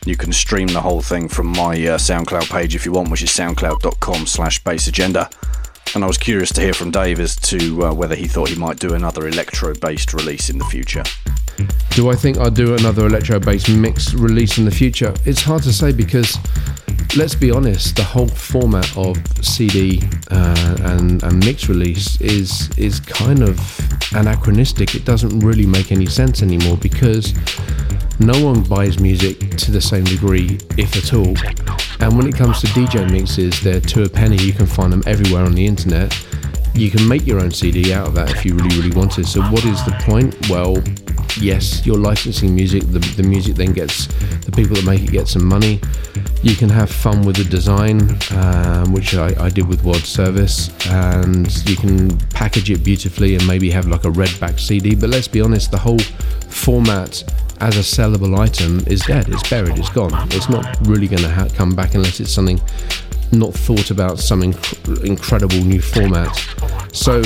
[0.06, 3.28] you can stream the whole thing from my SoundCloud page if you want, which is
[3.28, 5.30] soundcloud.com slash bassagenda.
[5.94, 8.56] And I was curious to hear from Dave as to uh, whether he thought he
[8.56, 11.04] might do another electro-based release in the future.
[11.96, 15.14] Do I think I'll do another electro based mix release in the future?
[15.24, 16.36] It's hard to say because,
[17.16, 23.00] let's be honest, the whole format of CD uh, and, and mix release is is
[23.00, 23.58] kind of
[24.14, 24.94] anachronistic.
[24.94, 27.32] It doesn't really make any sense anymore because
[28.20, 31.34] no one buys music to the same degree, if at all.
[32.00, 34.36] And when it comes to DJ mixes, they're to a penny.
[34.36, 36.14] You can find them everywhere on the internet.
[36.74, 39.26] You can make your own CD out of that if you really, really wanted.
[39.26, 40.50] So, what is the point?
[40.50, 40.76] Well,
[41.40, 42.82] yes, you're licensing music.
[42.84, 44.06] The, the music then gets
[44.44, 45.80] the people that make it get some money.
[46.42, 50.70] You can have fun with the design, um, which I, I did with World Service,
[50.88, 54.94] and you can package it beautifully and maybe have like a red back CD.
[54.94, 55.98] But let's be honest, the whole
[56.48, 57.22] format
[57.60, 59.28] as a sellable item is dead.
[59.28, 59.78] It's buried.
[59.78, 60.12] It's gone.
[60.32, 62.60] It's not really going to ha- come back unless it's something
[63.32, 66.34] not thought about, some inc- incredible new format.
[66.92, 67.22] So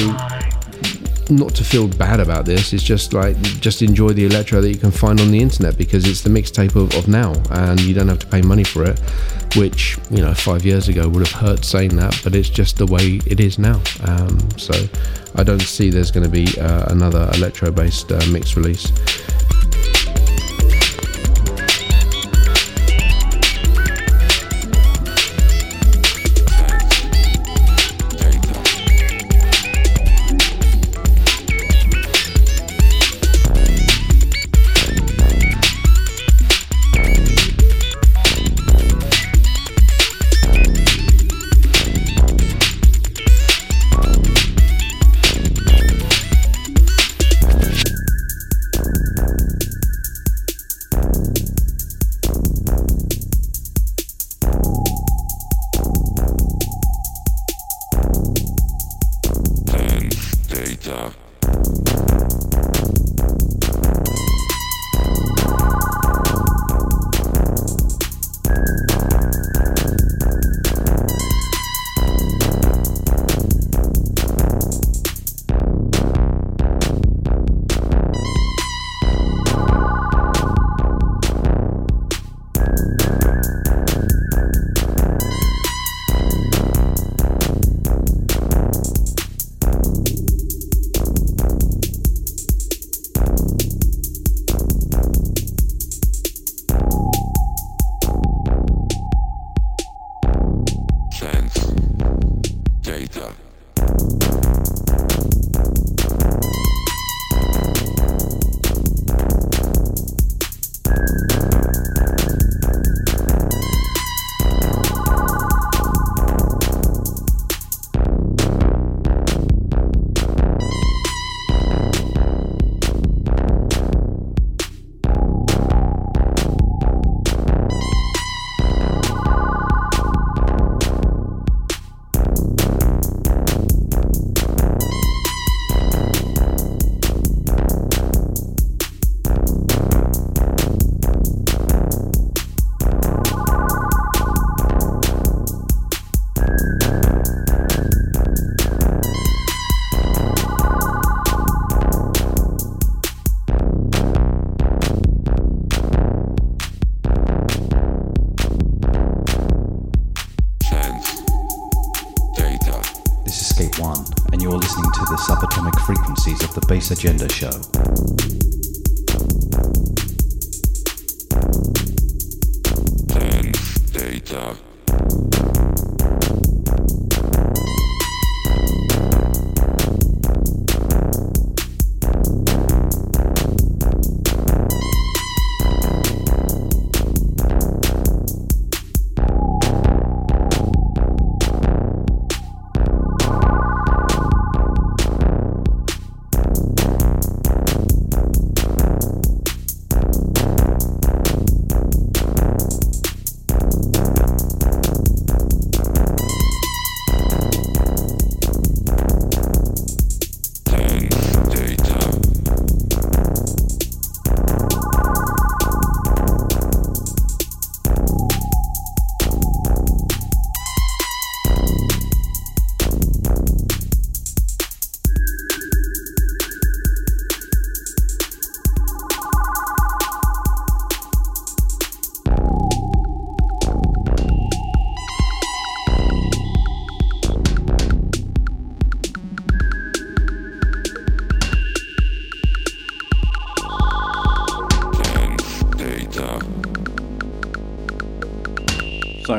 [1.31, 2.73] not to feel bad about this.
[2.73, 6.07] It's just like just enjoy the electro that you can find on the internet because
[6.07, 8.99] it's the mixtape of, of now, and you don't have to pay money for it.
[9.57, 12.87] Which you know, five years ago would have hurt saying that, but it's just the
[12.87, 13.81] way it is now.
[14.05, 14.75] Um, so
[15.37, 18.93] I don't see there's going to be uh, another electro-based uh, mix release.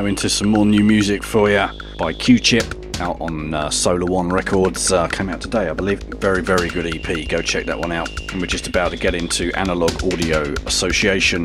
[0.06, 1.66] Into some more new music for you
[1.96, 4.92] by Q-Chip out on uh, Solar One Records.
[4.92, 6.02] Uh, came out today, I believe.
[6.02, 7.28] Very, very good EP.
[7.28, 8.10] Go check that one out.
[8.32, 11.44] And we're just about to get into Analogue Audio Association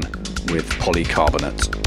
[0.50, 1.87] with Polycarbonat.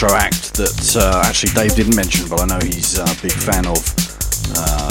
[0.00, 3.68] Electro act that uh, actually Dave didn't mention, but I know he's a big fan
[3.68, 3.76] of.
[4.56, 4.88] Uh,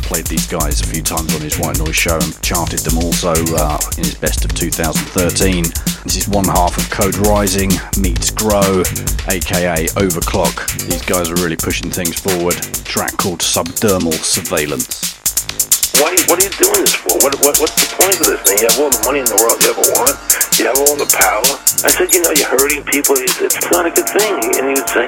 [0.00, 3.36] played these guys a few times on his White Noise show and charted them also
[3.36, 5.64] uh, in his best of 2013.
[6.08, 7.68] This is one half of Code Rising
[8.00, 8.80] meets Grow,
[9.28, 10.88] aka Ohverclock.
[10.88, 12.56] These guys are really pushing things forward.
[12.88, 15.20] track called Subdermal Surveillance.
[16.00, 17.12] Why, what are you doing this for?
[17.20, 18.56] What, what, what's the point of this thing?
[18.64, 20.25] You have all the money in the world you ever want.
[20.56, 21.44] You have all the power.
[21.84, 23.12] I said, you know, you're hurting people.
[23.12, 24.40] Said, it's not a good thing.
[24.56, 25.04] And he would say,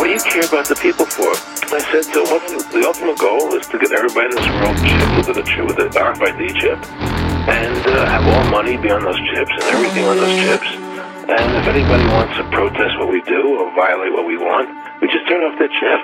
[0.00, 1.36] what do you care about the people for?
[1.68, 5.04] I said, so what's the, ultimate goal is to get everybody in this world chip
[5.20, 6.80] with a chip, with an RFID chip,
[7.44, 10.68] and uh, have all money be on those chips and everything on those chips.
[11.28, 15.12] And if anybody wants to protest what we do or violate what we want, we
[15.12, 15.68] just turn off their.
[15.76, 16.00] Chip.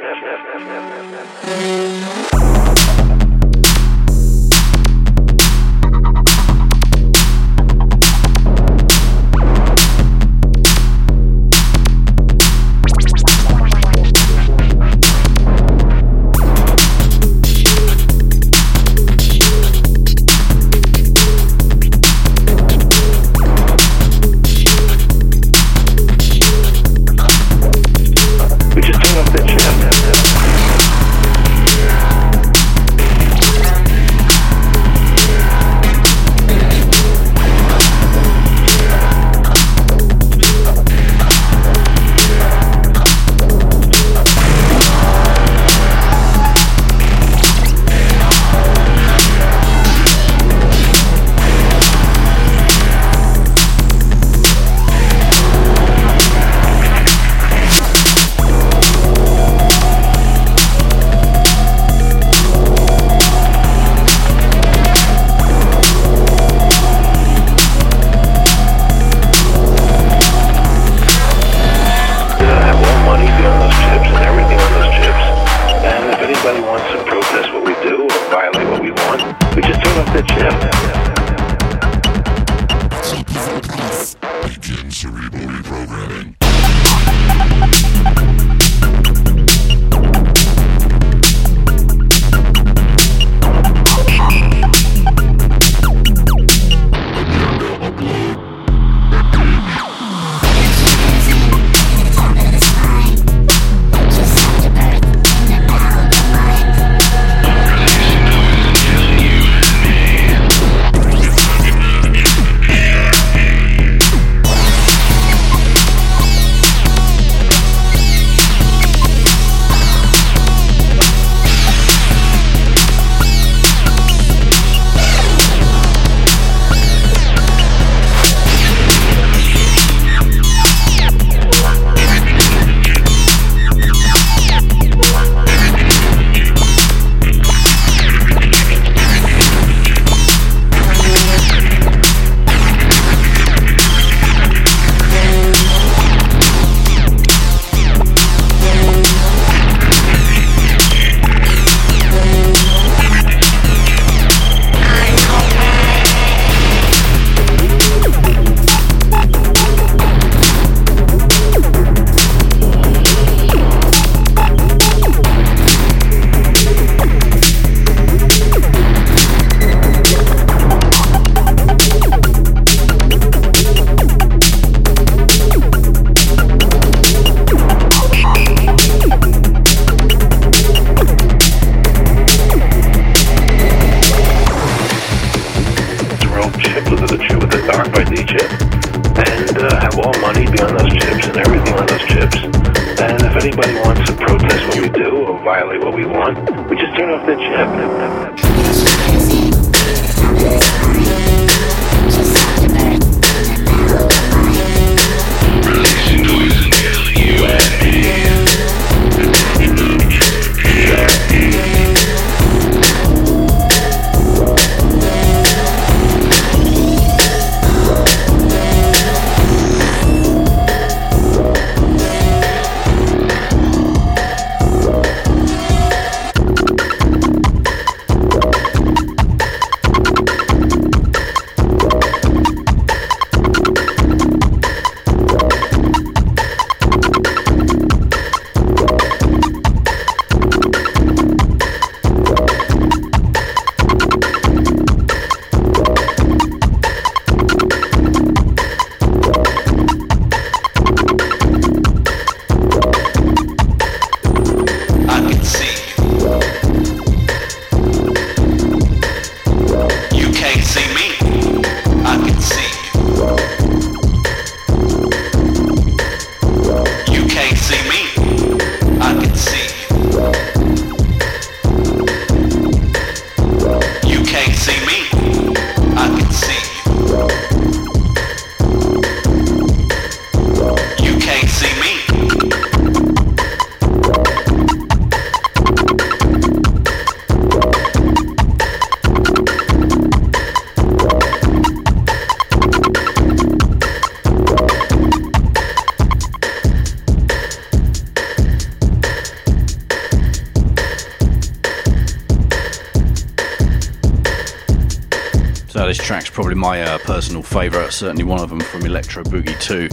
[308.02, 309.88] certainly one of them from Electro Boogie 2.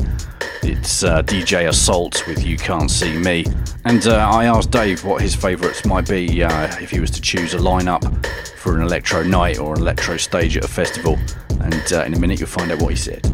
[0.68, 3.46] It's uh, DJ Assault with You Can't See Me.
[3.86, 7.22] And uh, I asked Dave what his favourites might be uh, if he was to
[7.22, 8.26] choose a lineup
[8.58, 11.20] for an electro night or an electro stage at a festival.
[11.60, 13.29] And uh, in a minute, you'll find out what he said.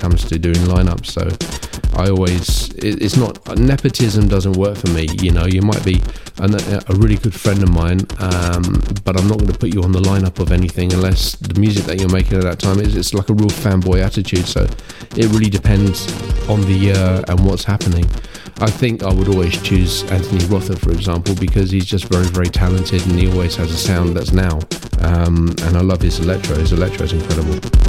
[0.00, 1.06] Comes to doing lineups.
[1.06, 1.28] So
[2.00, 5.08] I always, it, it's not nepotism doesn't work for me.
[5.20, 6.00] You know, you might be
[6.38, 9.82] an, a really good friend of mine, um, but I'm not going to put you
[9.82, 12.96] on the lineup of anything unless the music that you're making at that time is
[12.96, 14.46] it's like a real fanboy attitude.
[14.46, 14.62] So
[15.16, 16.06] it really depends
[16.48, 18.06] on the year and what's happening.
[18.62, 22.48] I think I would always choose Anthony Rother, for example, because he's just very, very
[22.48, 24.60] talented and he always has a sound that's now.
[25.00, 26.56] Um, and I love his electro.
[26.56, 27.79] His electro is incredible.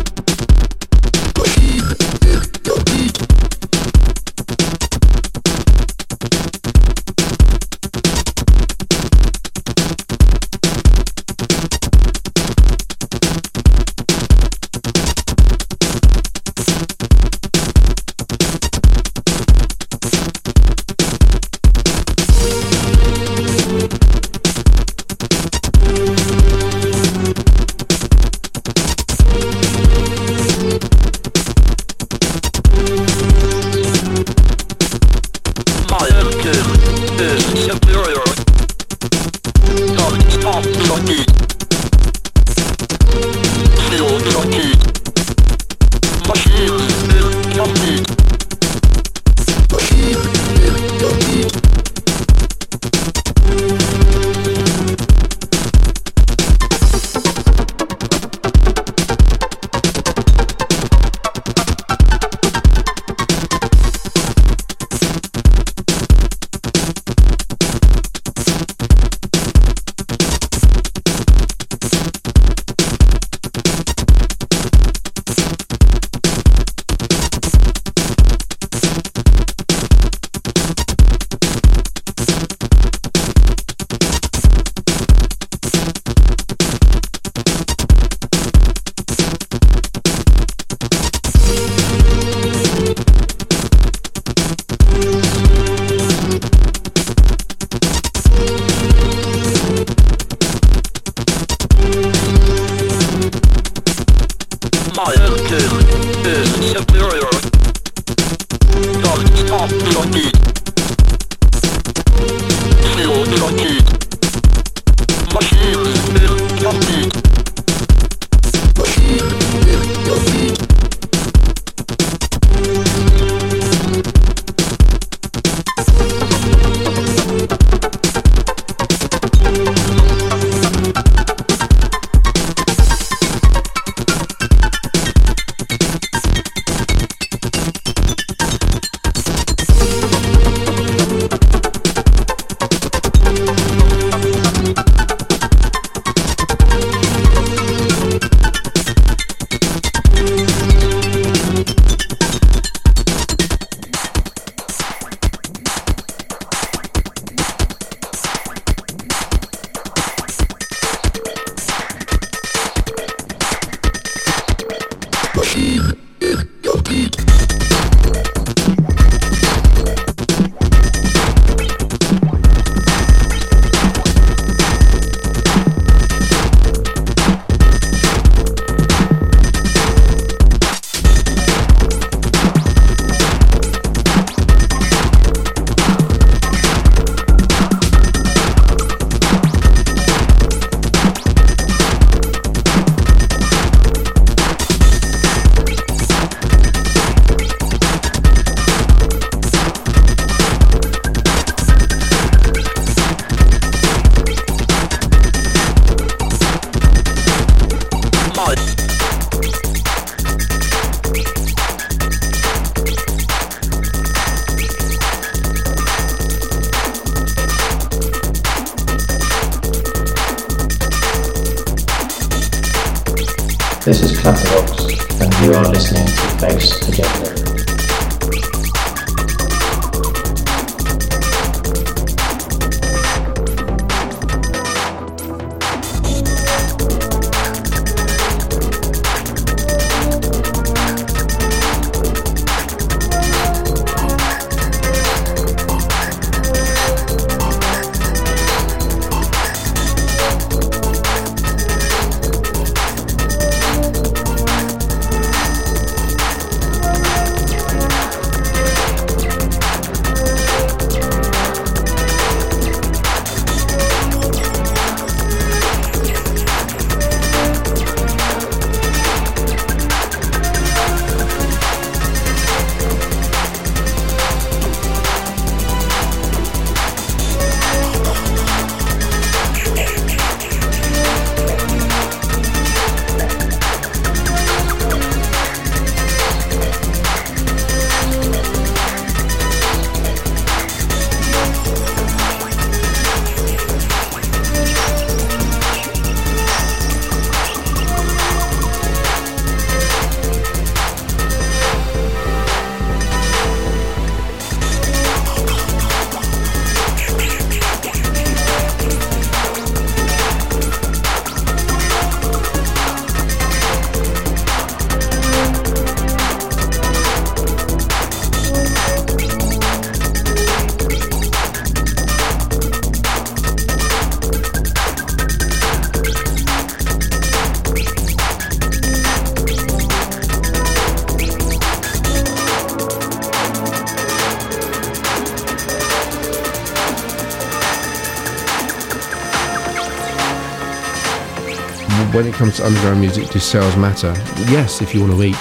[342.41, 344.11] Comes to underground music, do sales matter?
[344.49, 345.35] Yes, if you want to eat.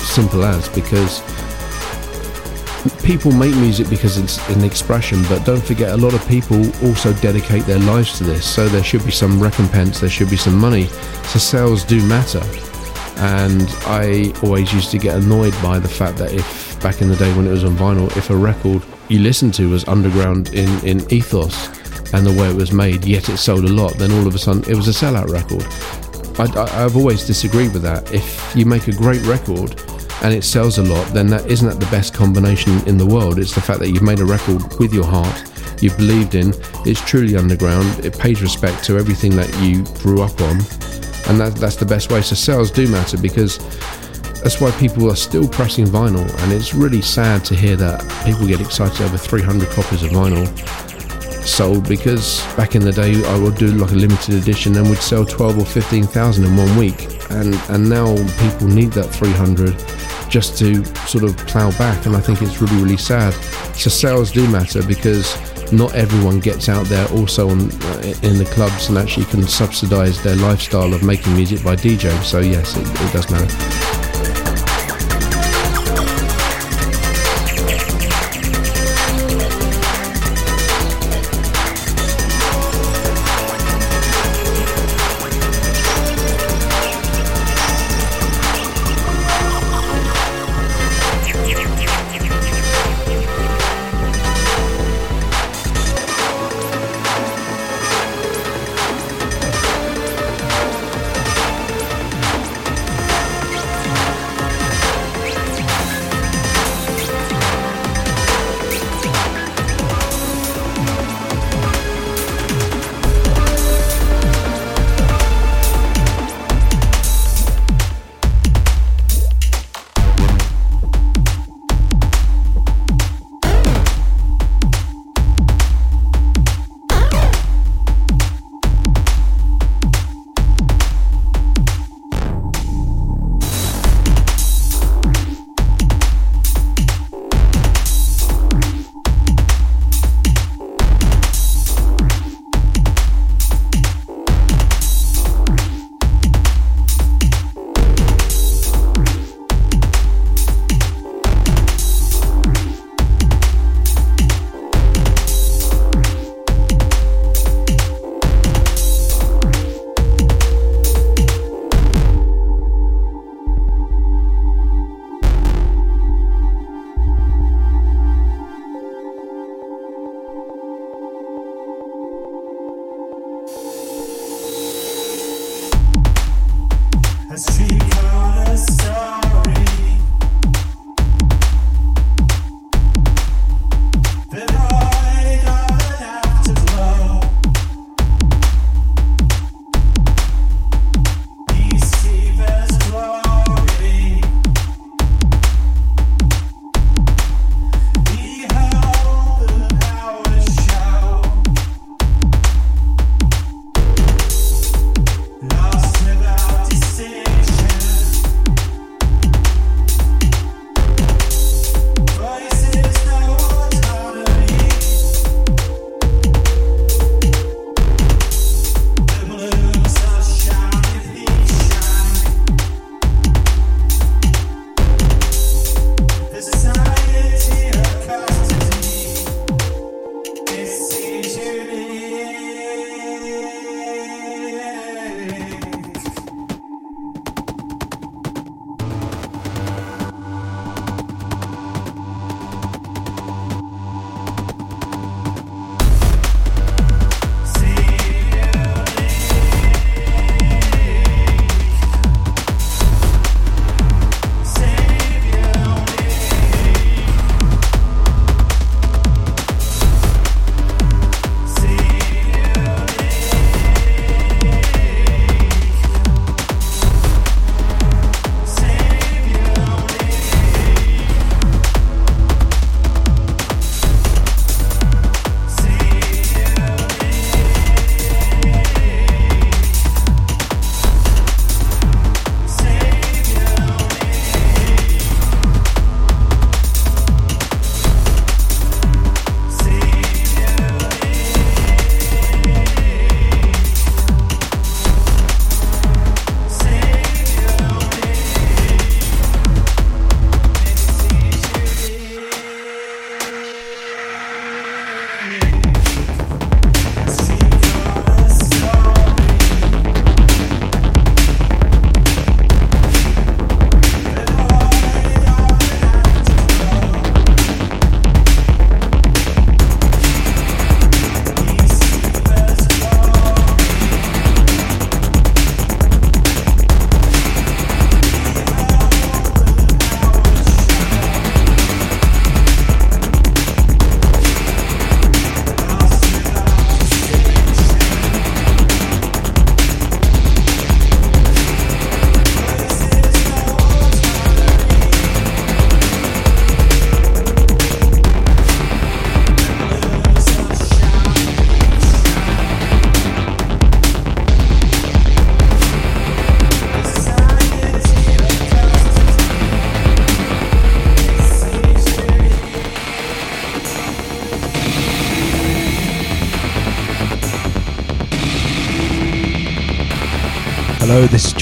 [0.00, 1.20] Simple as because
[3.02, 6.56] people make music because it's an expression, but don't forget a lot of people
[6.86, 8.46] also dedicate their lives to this.
[8.46, 10.86] So there should be some recompense, there should be some money.
[11.32, 12.40] So sales do matter.
[13.16, 17.16] And I always used to get annoyed by the fact that if back in the
[17.16, 20.70] day when it was on vinyl, if a record you listened to was underground in,
[20.82, 21.68] in ethos
[22.14, 24.38] and the way it was made, yet it sold a lot, then all of a
[24.38, 25.66] sudden it was a sellout record.
[26.38, 28.12] I, I've always disagreed with that.
[28.12, 29.80] If you make a great record
[30.22, 33.38] and it sells a lot, then that isn't that the best combination in the world.
[33.38, 35.44] It's the fact that you've made a record with your heart,
[35.82, 36.54] you've believed in,
[36.86, 40.56] it's truly underground, it pays respect to everything that you grew up on,
[41.28, 42.22] and that, that's the best way.
[42.22, 43.58] So sales do matter because
[44.42, 48.46] that's why people are still pressing vinyl, and it's really sad to hear that people
[48.46, 50.46] get excited over 300 copies of vinyl
[51.46, 54.98] sold because back in the day I would do like a limited edition and would
[54.98, 57.08] sell 12 or 15,000 in one week.
[57.30, 59.76] And and now people need that 300
[60.28, 63.32] just to sort of plow back and I think it's really really sad.
[63.74, 65.36] So sales do matter because
[65.72, 70.22] not everyone gets out there also on, uh, in the clubs and actually can subsidize
[70.22, 74.11] their lifestyle of making music by DJing so yes it, it does matter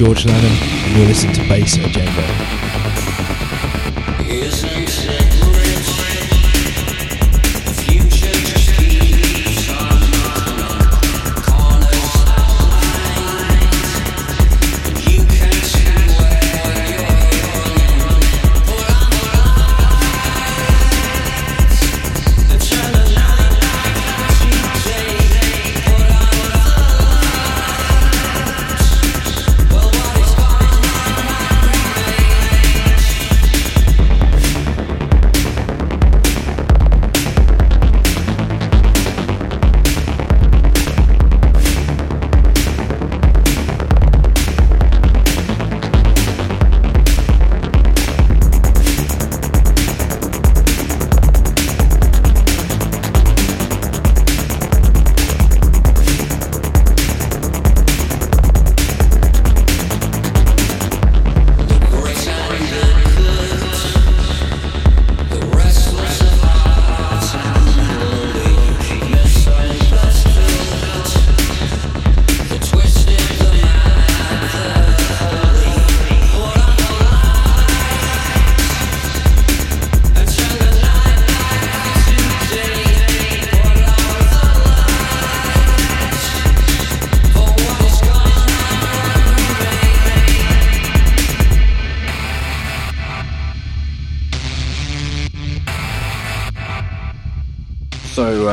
[0.00, 0.50] George Lanham,
[0.86, 2.26] and you're listening to Bass Agenda.
[2.48, 2.49] So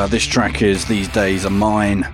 [0.08, 2.06] this track is These Days Are Mine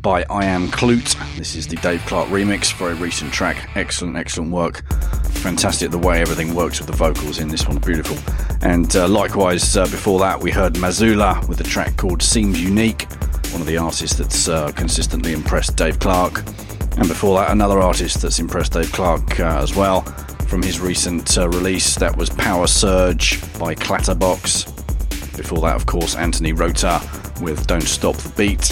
[0.00, 1.16] by I Am Kloot.
[1.36, 3.70] This is the Dave Clarke remix, very recent track.
[3.74, 4.84] Excellent, excellent work.
[5.30, 8.16] Fantastic the way everything works with the vocals in this one, beautiful.
[8.62, 13.10] And uh, likewise, uh, before that, we heard Mazzula with a track called Seems Unique,
[13.50, 16.44] one of the artists that's uh, consistently impressed Dave Clarke.
[16.98, 20.02] And before that, another artist that's impressed Dave Clarke uh, as well
[20.46, 21.96] from his recent uh, release.
[21.96, 24.76] That was Power Surge by Clatterbox.
[25.36, 26.99] Before that, of course, Anthony Rother
[27.40, 28.68] with Don't Stop the Beat.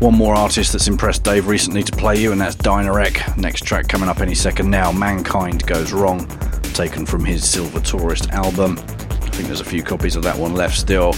[0.00, 3.36] One more artist that's impressed Dave recently to play you, and that's Dynarec.
[3.36, 6.26] Next track coming up any second now Mankind Goes Wrong,
[6.74, 8.78] taken from his Silver Tourist album.
[8.78, 11.14] I think there's a few copies of that one left still.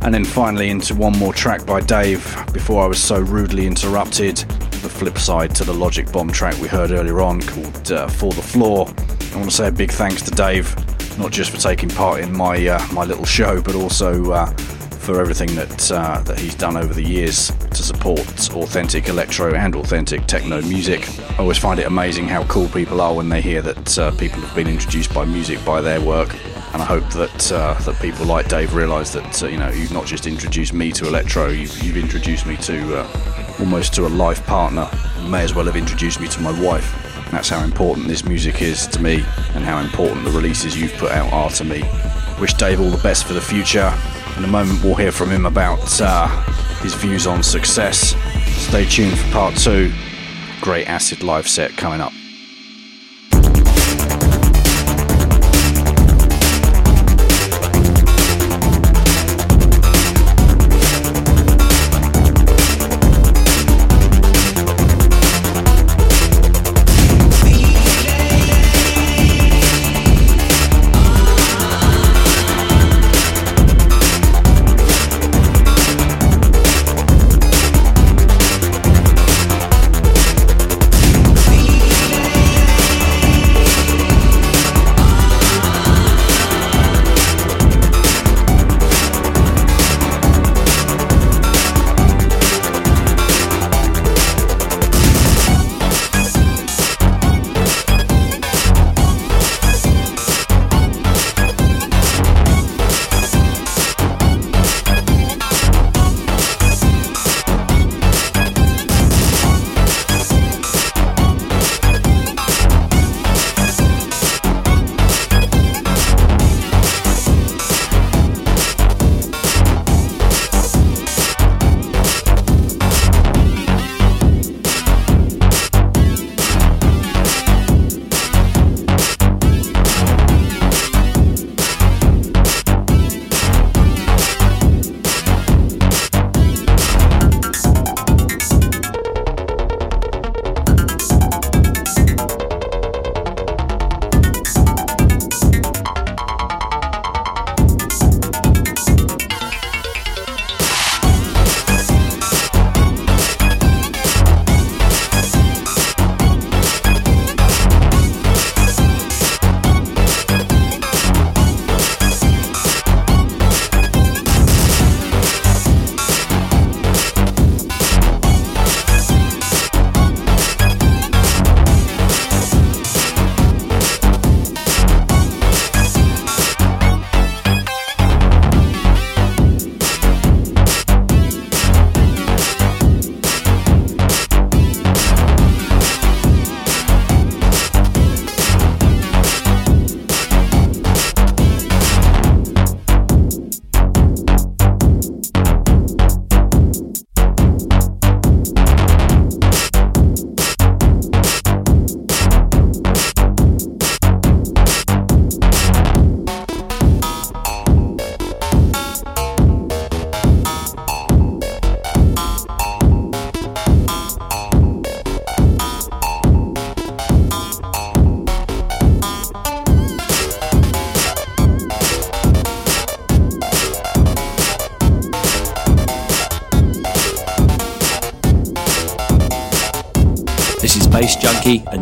[0.00, 4.36] And then finally into one more track by Dave before I was so rudely interrupted.
[4.36, 8.32] The flip side to the Logic Bomb track we heard earlier on called uh, For
[8.32, 8.86] the Floor.
[9.32, 10.74] I want to say a big thanks to Dave
[11.18, 14.46] not just for taking part in my uh, my little show, but also uh,
[15.08, 18.20] for everything that uh, that he's done over the years to support
[18.50, 21.08] authentic electro and authentic techno music.
[21.30, 24.42] I always find it amazing how cool people are when they hear that uh, people
[24.42, 26.34] have been introduced by music by their work.
[26.74, 29.94] And I hope that uh, that people like Dave realise that uh, you know you've
[29.94, 32.98] not just introduced me to electro, you've, you've introduced me to
[33.60, 34.90] almost to a life partner.
[35.22, 36.86] You may as well have introduced me to my wife.
[37.30, 39.24] That's how important this music is to me
[39.54, 41.82] and how important the releases you've put out are to me.
[42.38, 43.90] Wish Dave all the best for the future.
[44.38, 46.28] In a moment, we'll hear from him about uh,
[46.80, 48.14] his views on success.
[48.46, 49.92] Stay tuned for part two.
[50.60, 52.12] Great acid live set coming up.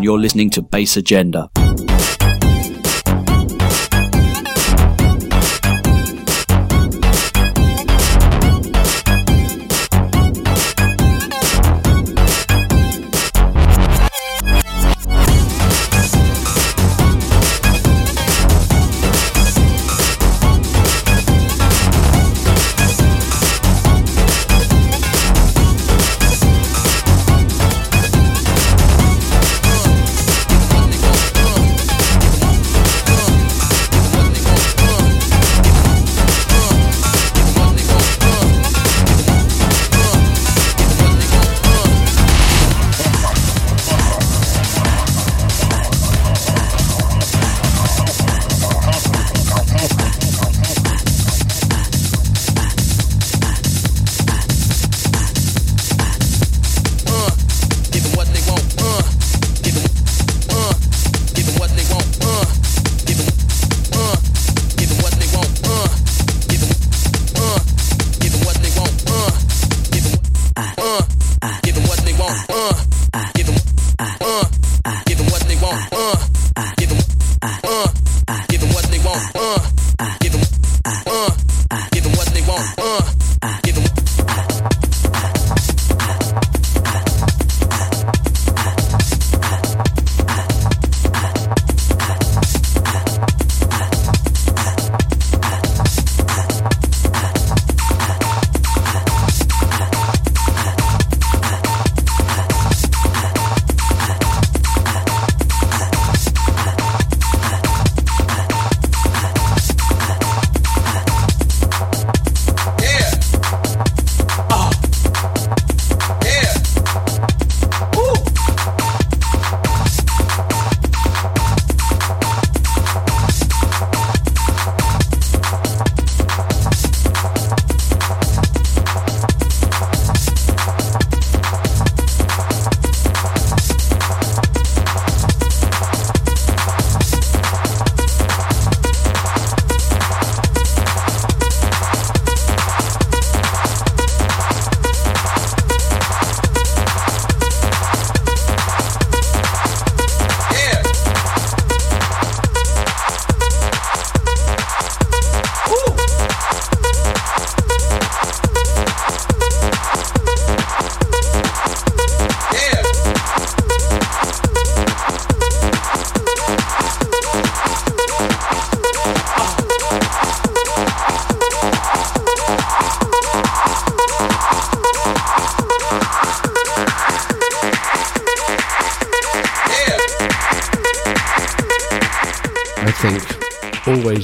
[0.07, 1.51] You're listening to Bass Agenda.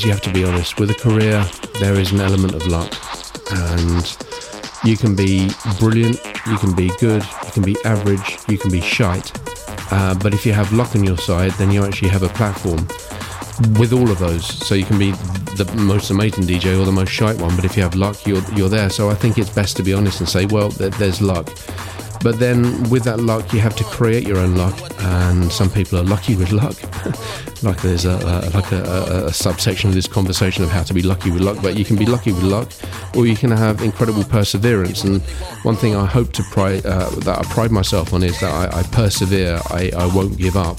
[0.04, 0.78] You have to be honest.
[0.78, 1.44] With a career,
[1.80, 2.92] there is an element of luck,
[3.52, 4.16] and
[4.84, 8.80] you can be brilliant, you can be good, you can be average, you can be
[8.80, 9.32] shite.
[9.92, 12.78] Uh, but if you have luck on your side, then you actually have a platform
[13.78, 14.46] with all of those.
[14.46, 15.12] So you can be
[15.56, 18.42] the most amazing DJ or the most shite one, but if you have luck, you're
[18.54, 18.90] you're there.
[18.90, 21.50] So I think it's best to be honest and say, well, there, there's luck.
[22.22, 25.98] But then with that luck, you have to create your own luck, and some people
[25.98, 26.76] are lucky with luck.
[27.62, 31.02] like there's a, a like a, a, subsection of this conversation of how to be
[31.02, 31.58] lucky with luck.
[31.62, 32.70] But you can be lucky with luck,
[33.16, 35.04] or you can have incredible perseverance.
[35.04, 35.22] And
[35.62, 38.80] one thing I hope to pride uh, that I pride myself on is that I,
[38.80, 39.60] I persevere.
[39.70, 40.78] I, I won't give up.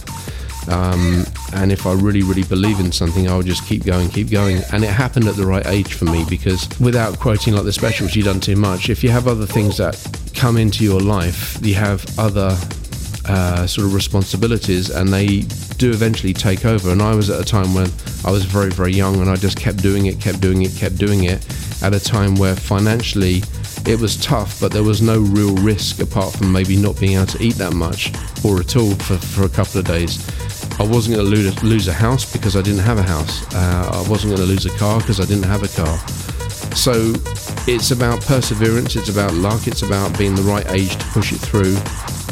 [0.69, 4.61] Um, and if I really, really believe in something, I'll just keep going, keep going.
[4.72, 8.15] And it happened at the right age for me because without quoting like the specials,
[8.15, 8.89] you've done too much.
[8.89, 9.99] If you have other things that
[10.34, 12.57] come into your life, you have other
[13.26, 15.41] uh, sort of responsibilities and they
[15.84, 16.91] do eventually take over.
[16.91, 17.91] And I was at a time when
[18.23, 20.97] I was very, very young and I just kept doing it, kept doing it, kept
[20.97, 21.45] doing it
[21.84, 23.41] at a time where financially
[23.85, 27.26] it was tough, but there was no real risk apart from maybe not being able
[27.26, 28.14] to eat that much
[28.45, 30.26] or at all for, for a couple of days.
[30.80, 33.43] I wasn't going to lose, lose a house because I didn't have a house.
[33.53, 35.97] Uh, I wasn't going to lose a car because I didn't have a car.
[36.77, 37.11] So
[37.68, 41.39] it's about perseverance, it's about luck, it's about being the right age to push it
[41.39, 41.76] through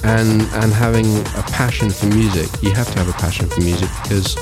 [0.04, 1.06] and and having
[1.38, 2.50] a passion for music.
[2.62, 4.36] You have to have a passion for music because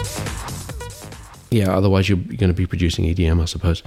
[1.52, 3.82] yeah, otherwise you're, you're going to be producing EDM, I suppose.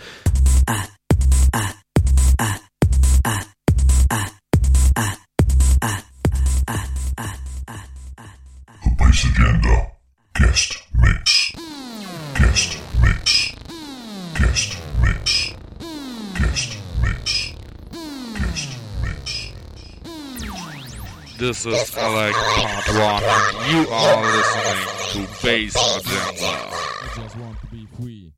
[23.02, 26.46] Part 1, and you are listening to Bass Agenda.
[26.46, 28.32] I just want to be free.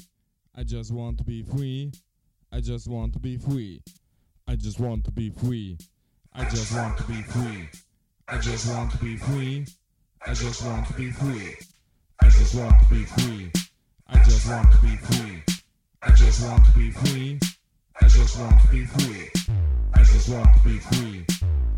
[0.54, 1.92] I just want to be free.
[2.50, 3.82] I just want to be free.
[4.46, 5.76] I just want to be free.
[6.32, 7.68] I just want to be free.
[8.26, 9.66] I just want to be free.
[10.22, 11.42] I just want to be free.
[12.16, 13.52] I just want to be free.
[14.08, 15.42] I just want to be free.
[16.02, 17.38] I just want to be free.
[18.00, 19.30] I just want to be free.
[19.92, 21.26] I just want to be free.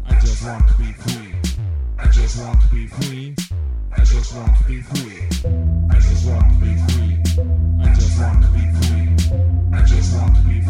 [0.06, 1.45] I just want to be free.
[1.98, 3.34] I just want to be free.
[3.96, 5.22] I just want to be free.
[5.90, 7.18] I just want to be free.
[7.82, 9.08] I just want to be free.
[9.72, 10.65] I just want to be.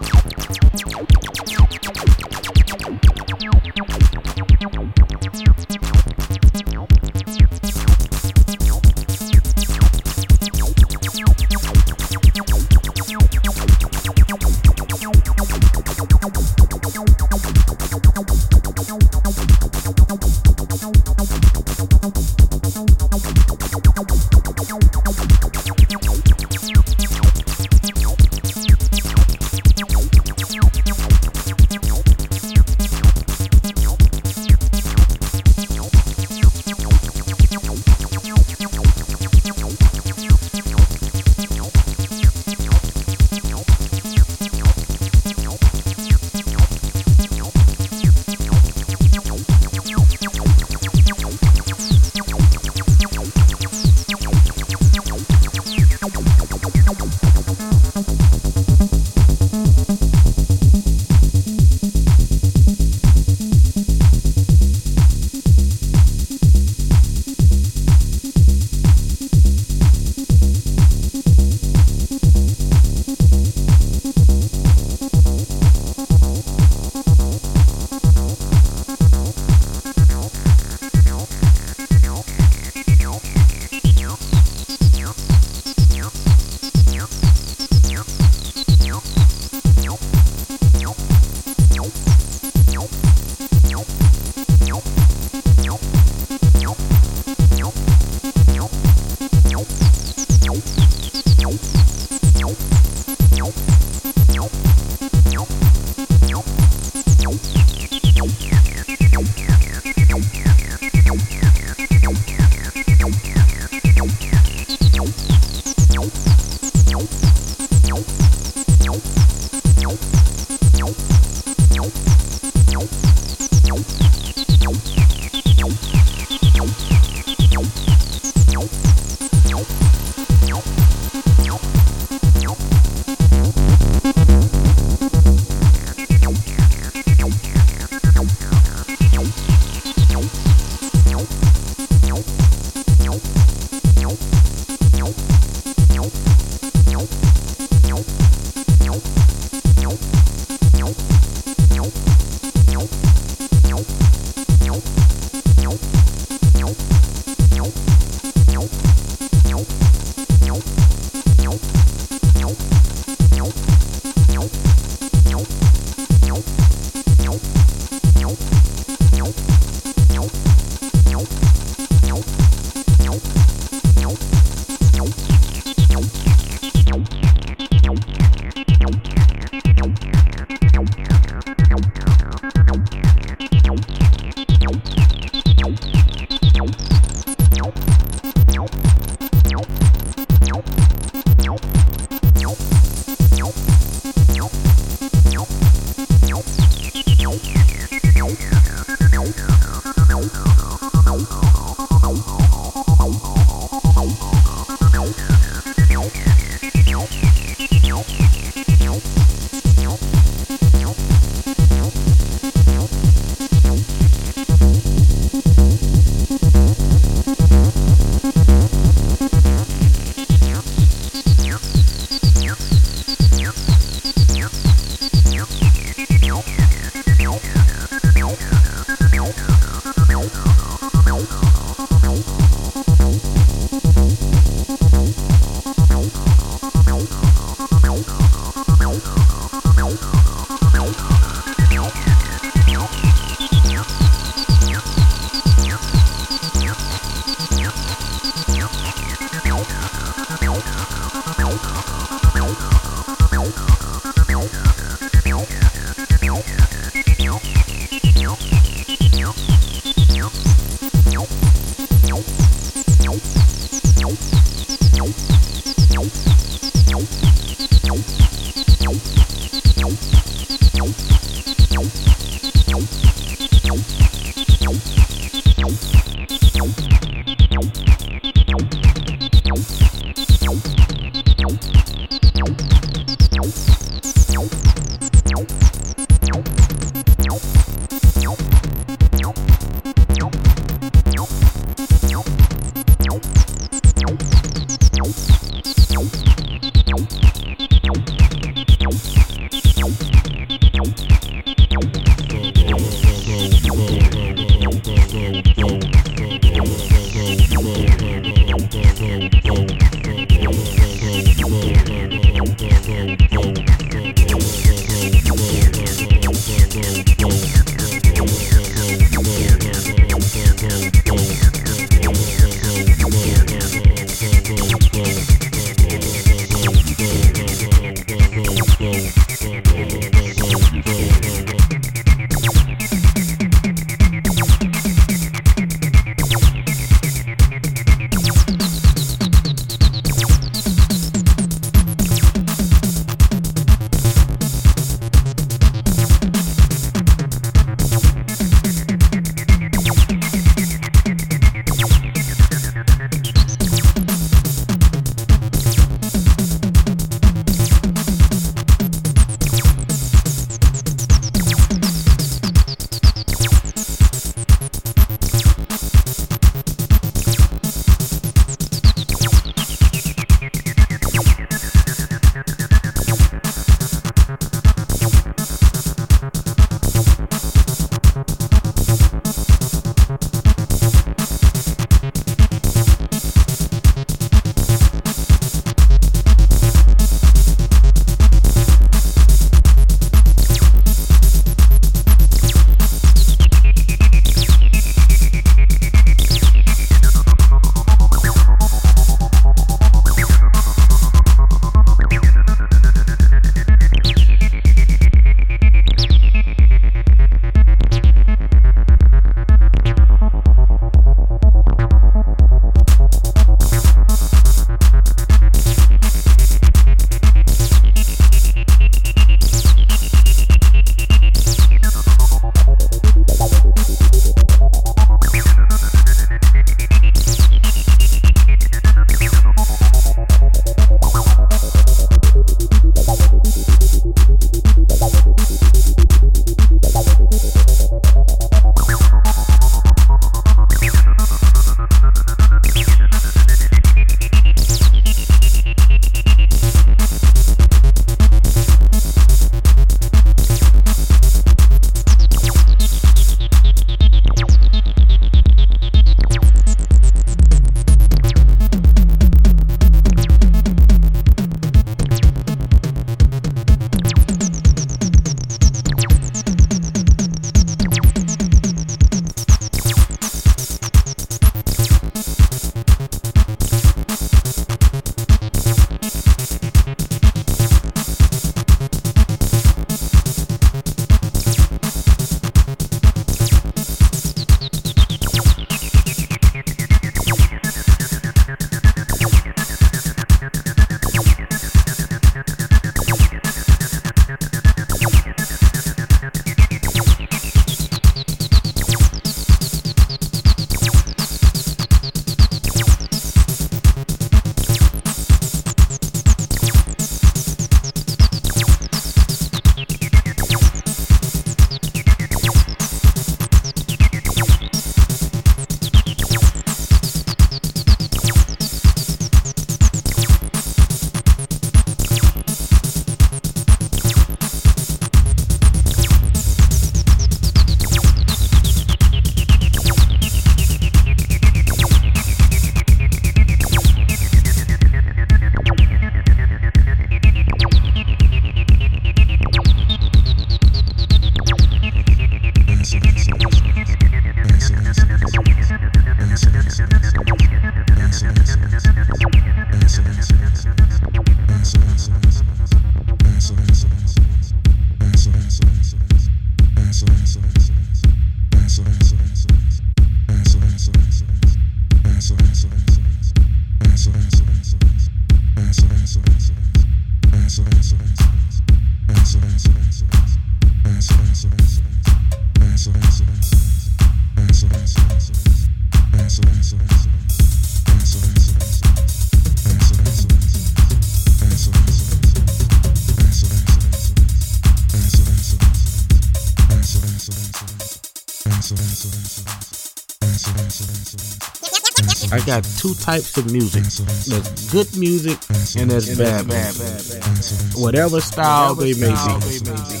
[592.81, 593.83] Two types of music.
[594.25, 595.37] There's good music
[595.79, 597.77] and there's bad music.
[597.77, 600.00] Whatever style they may be.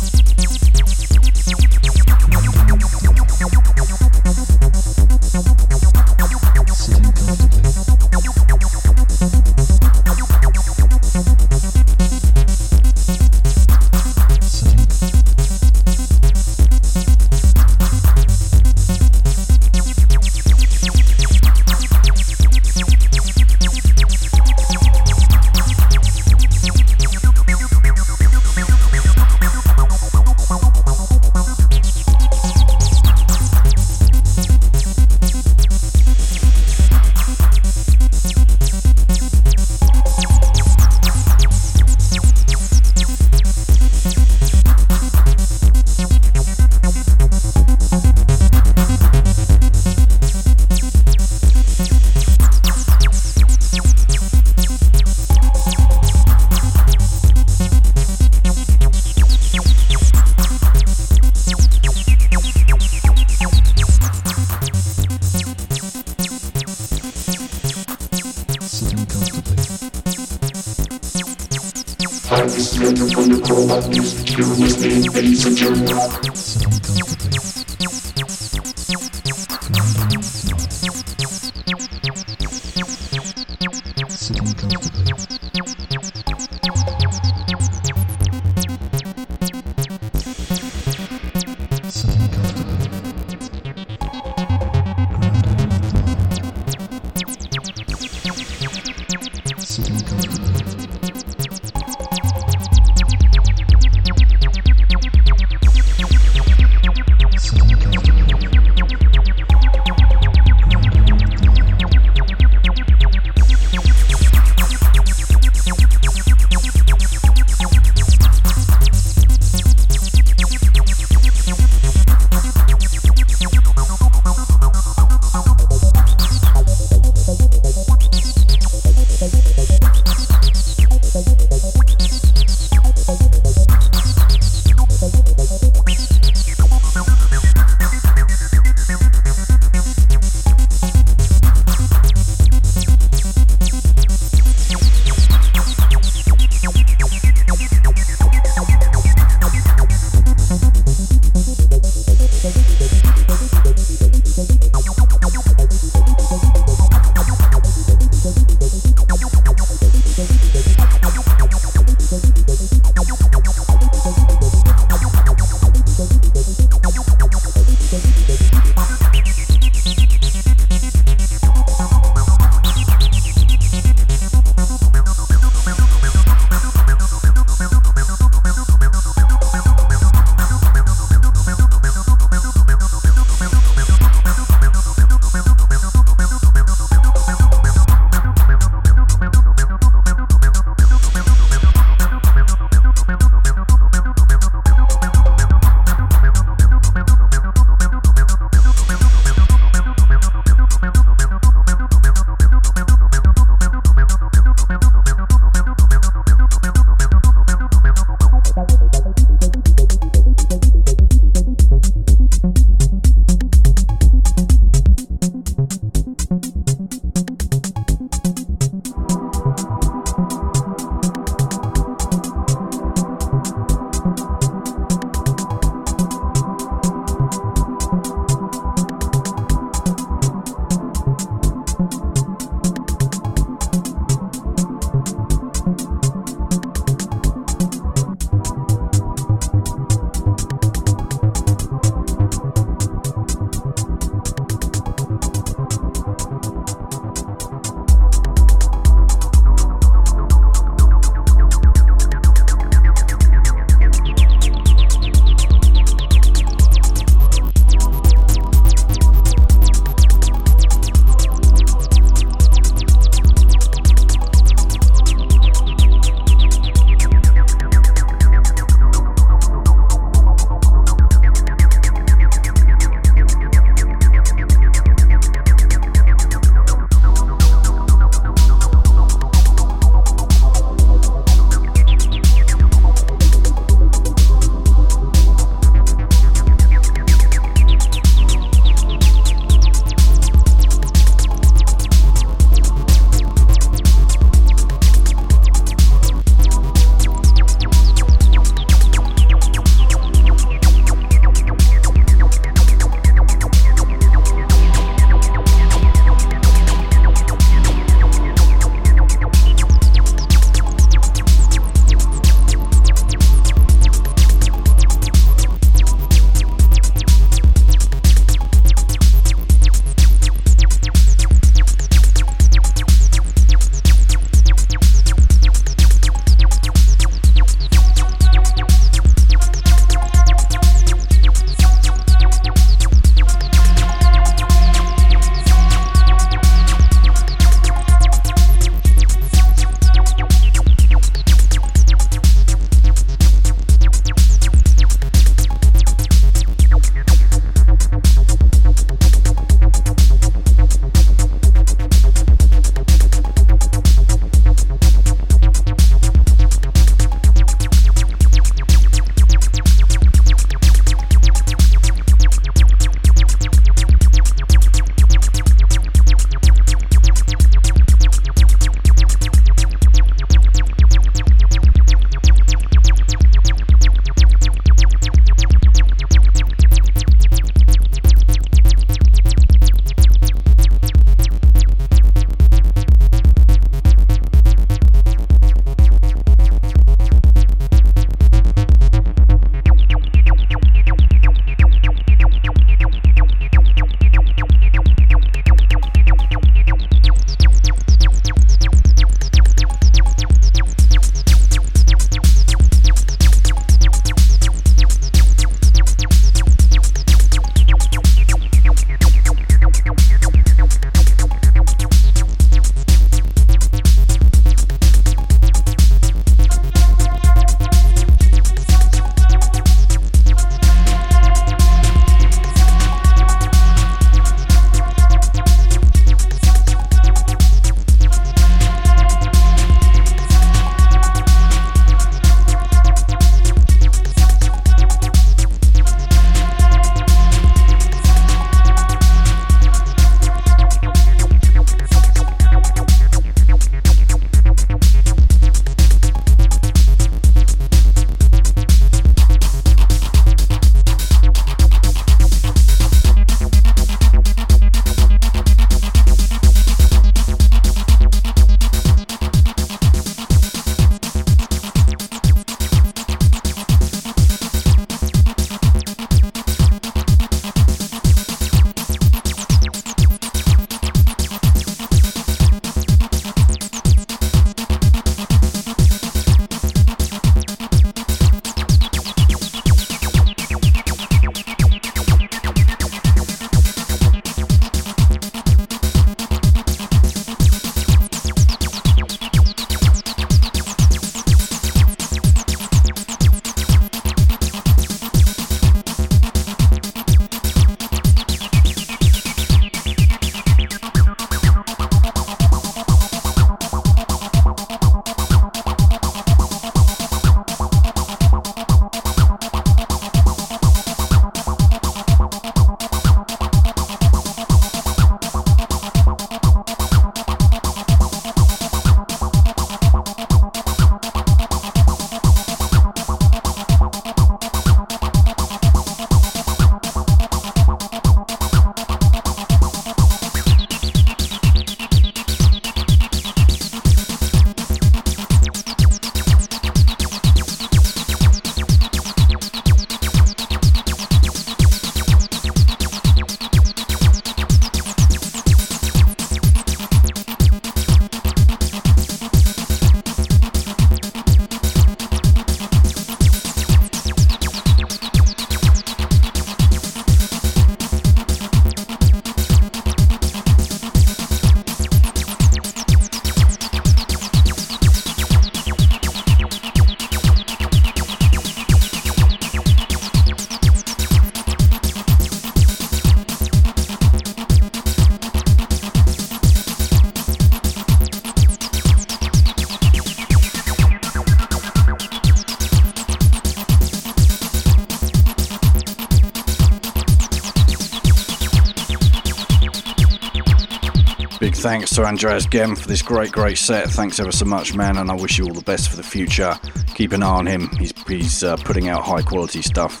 [591.98, 593.90] To Andreas Gehm for this great, great set.
[593.90, 596.54] Thanks ever so much, man, and I wish you all the best for the future.
[596.94, 597.70] Keep an eye on him.
[597.70, 600.00] He's, he's uh, putting out high quality stuff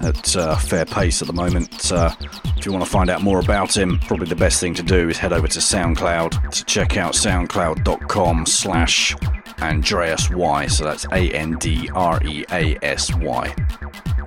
[0.00, 1.92] at uh, fair pace at the moment.
[1.92, 2.12] Uh,
[2.56, 5.08] if you want to find out more about him, probably the best thing to do
[5.08, 9.14] is head over to SoundCloud to check out soundcloud.com slash
[9.60, 10.66] Andreas Y.
[10.66, 13.54] So that's A N D R E A S Y.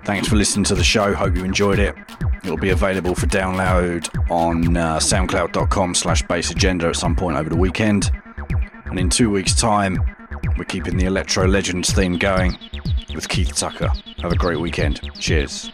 [0.05, 1.13] Thanks for listening to the show.
[1.13, 1.93] Hope you enjoyed it.
[2.51, 7.49] It'll be available for download on uh, soundcloud.com slash Bass Agenda at some point over
[7.49, 8.11] the weekend.
[8.87, 9.97] And in two weeks' time,
[10.57, 12.57] we're keeping the Electro Legends theme going
[13.15, 13.89] with Keith Tucker.
[14.21, 14.99] Have a great weekend.
[15.17, 15.71] Cheers.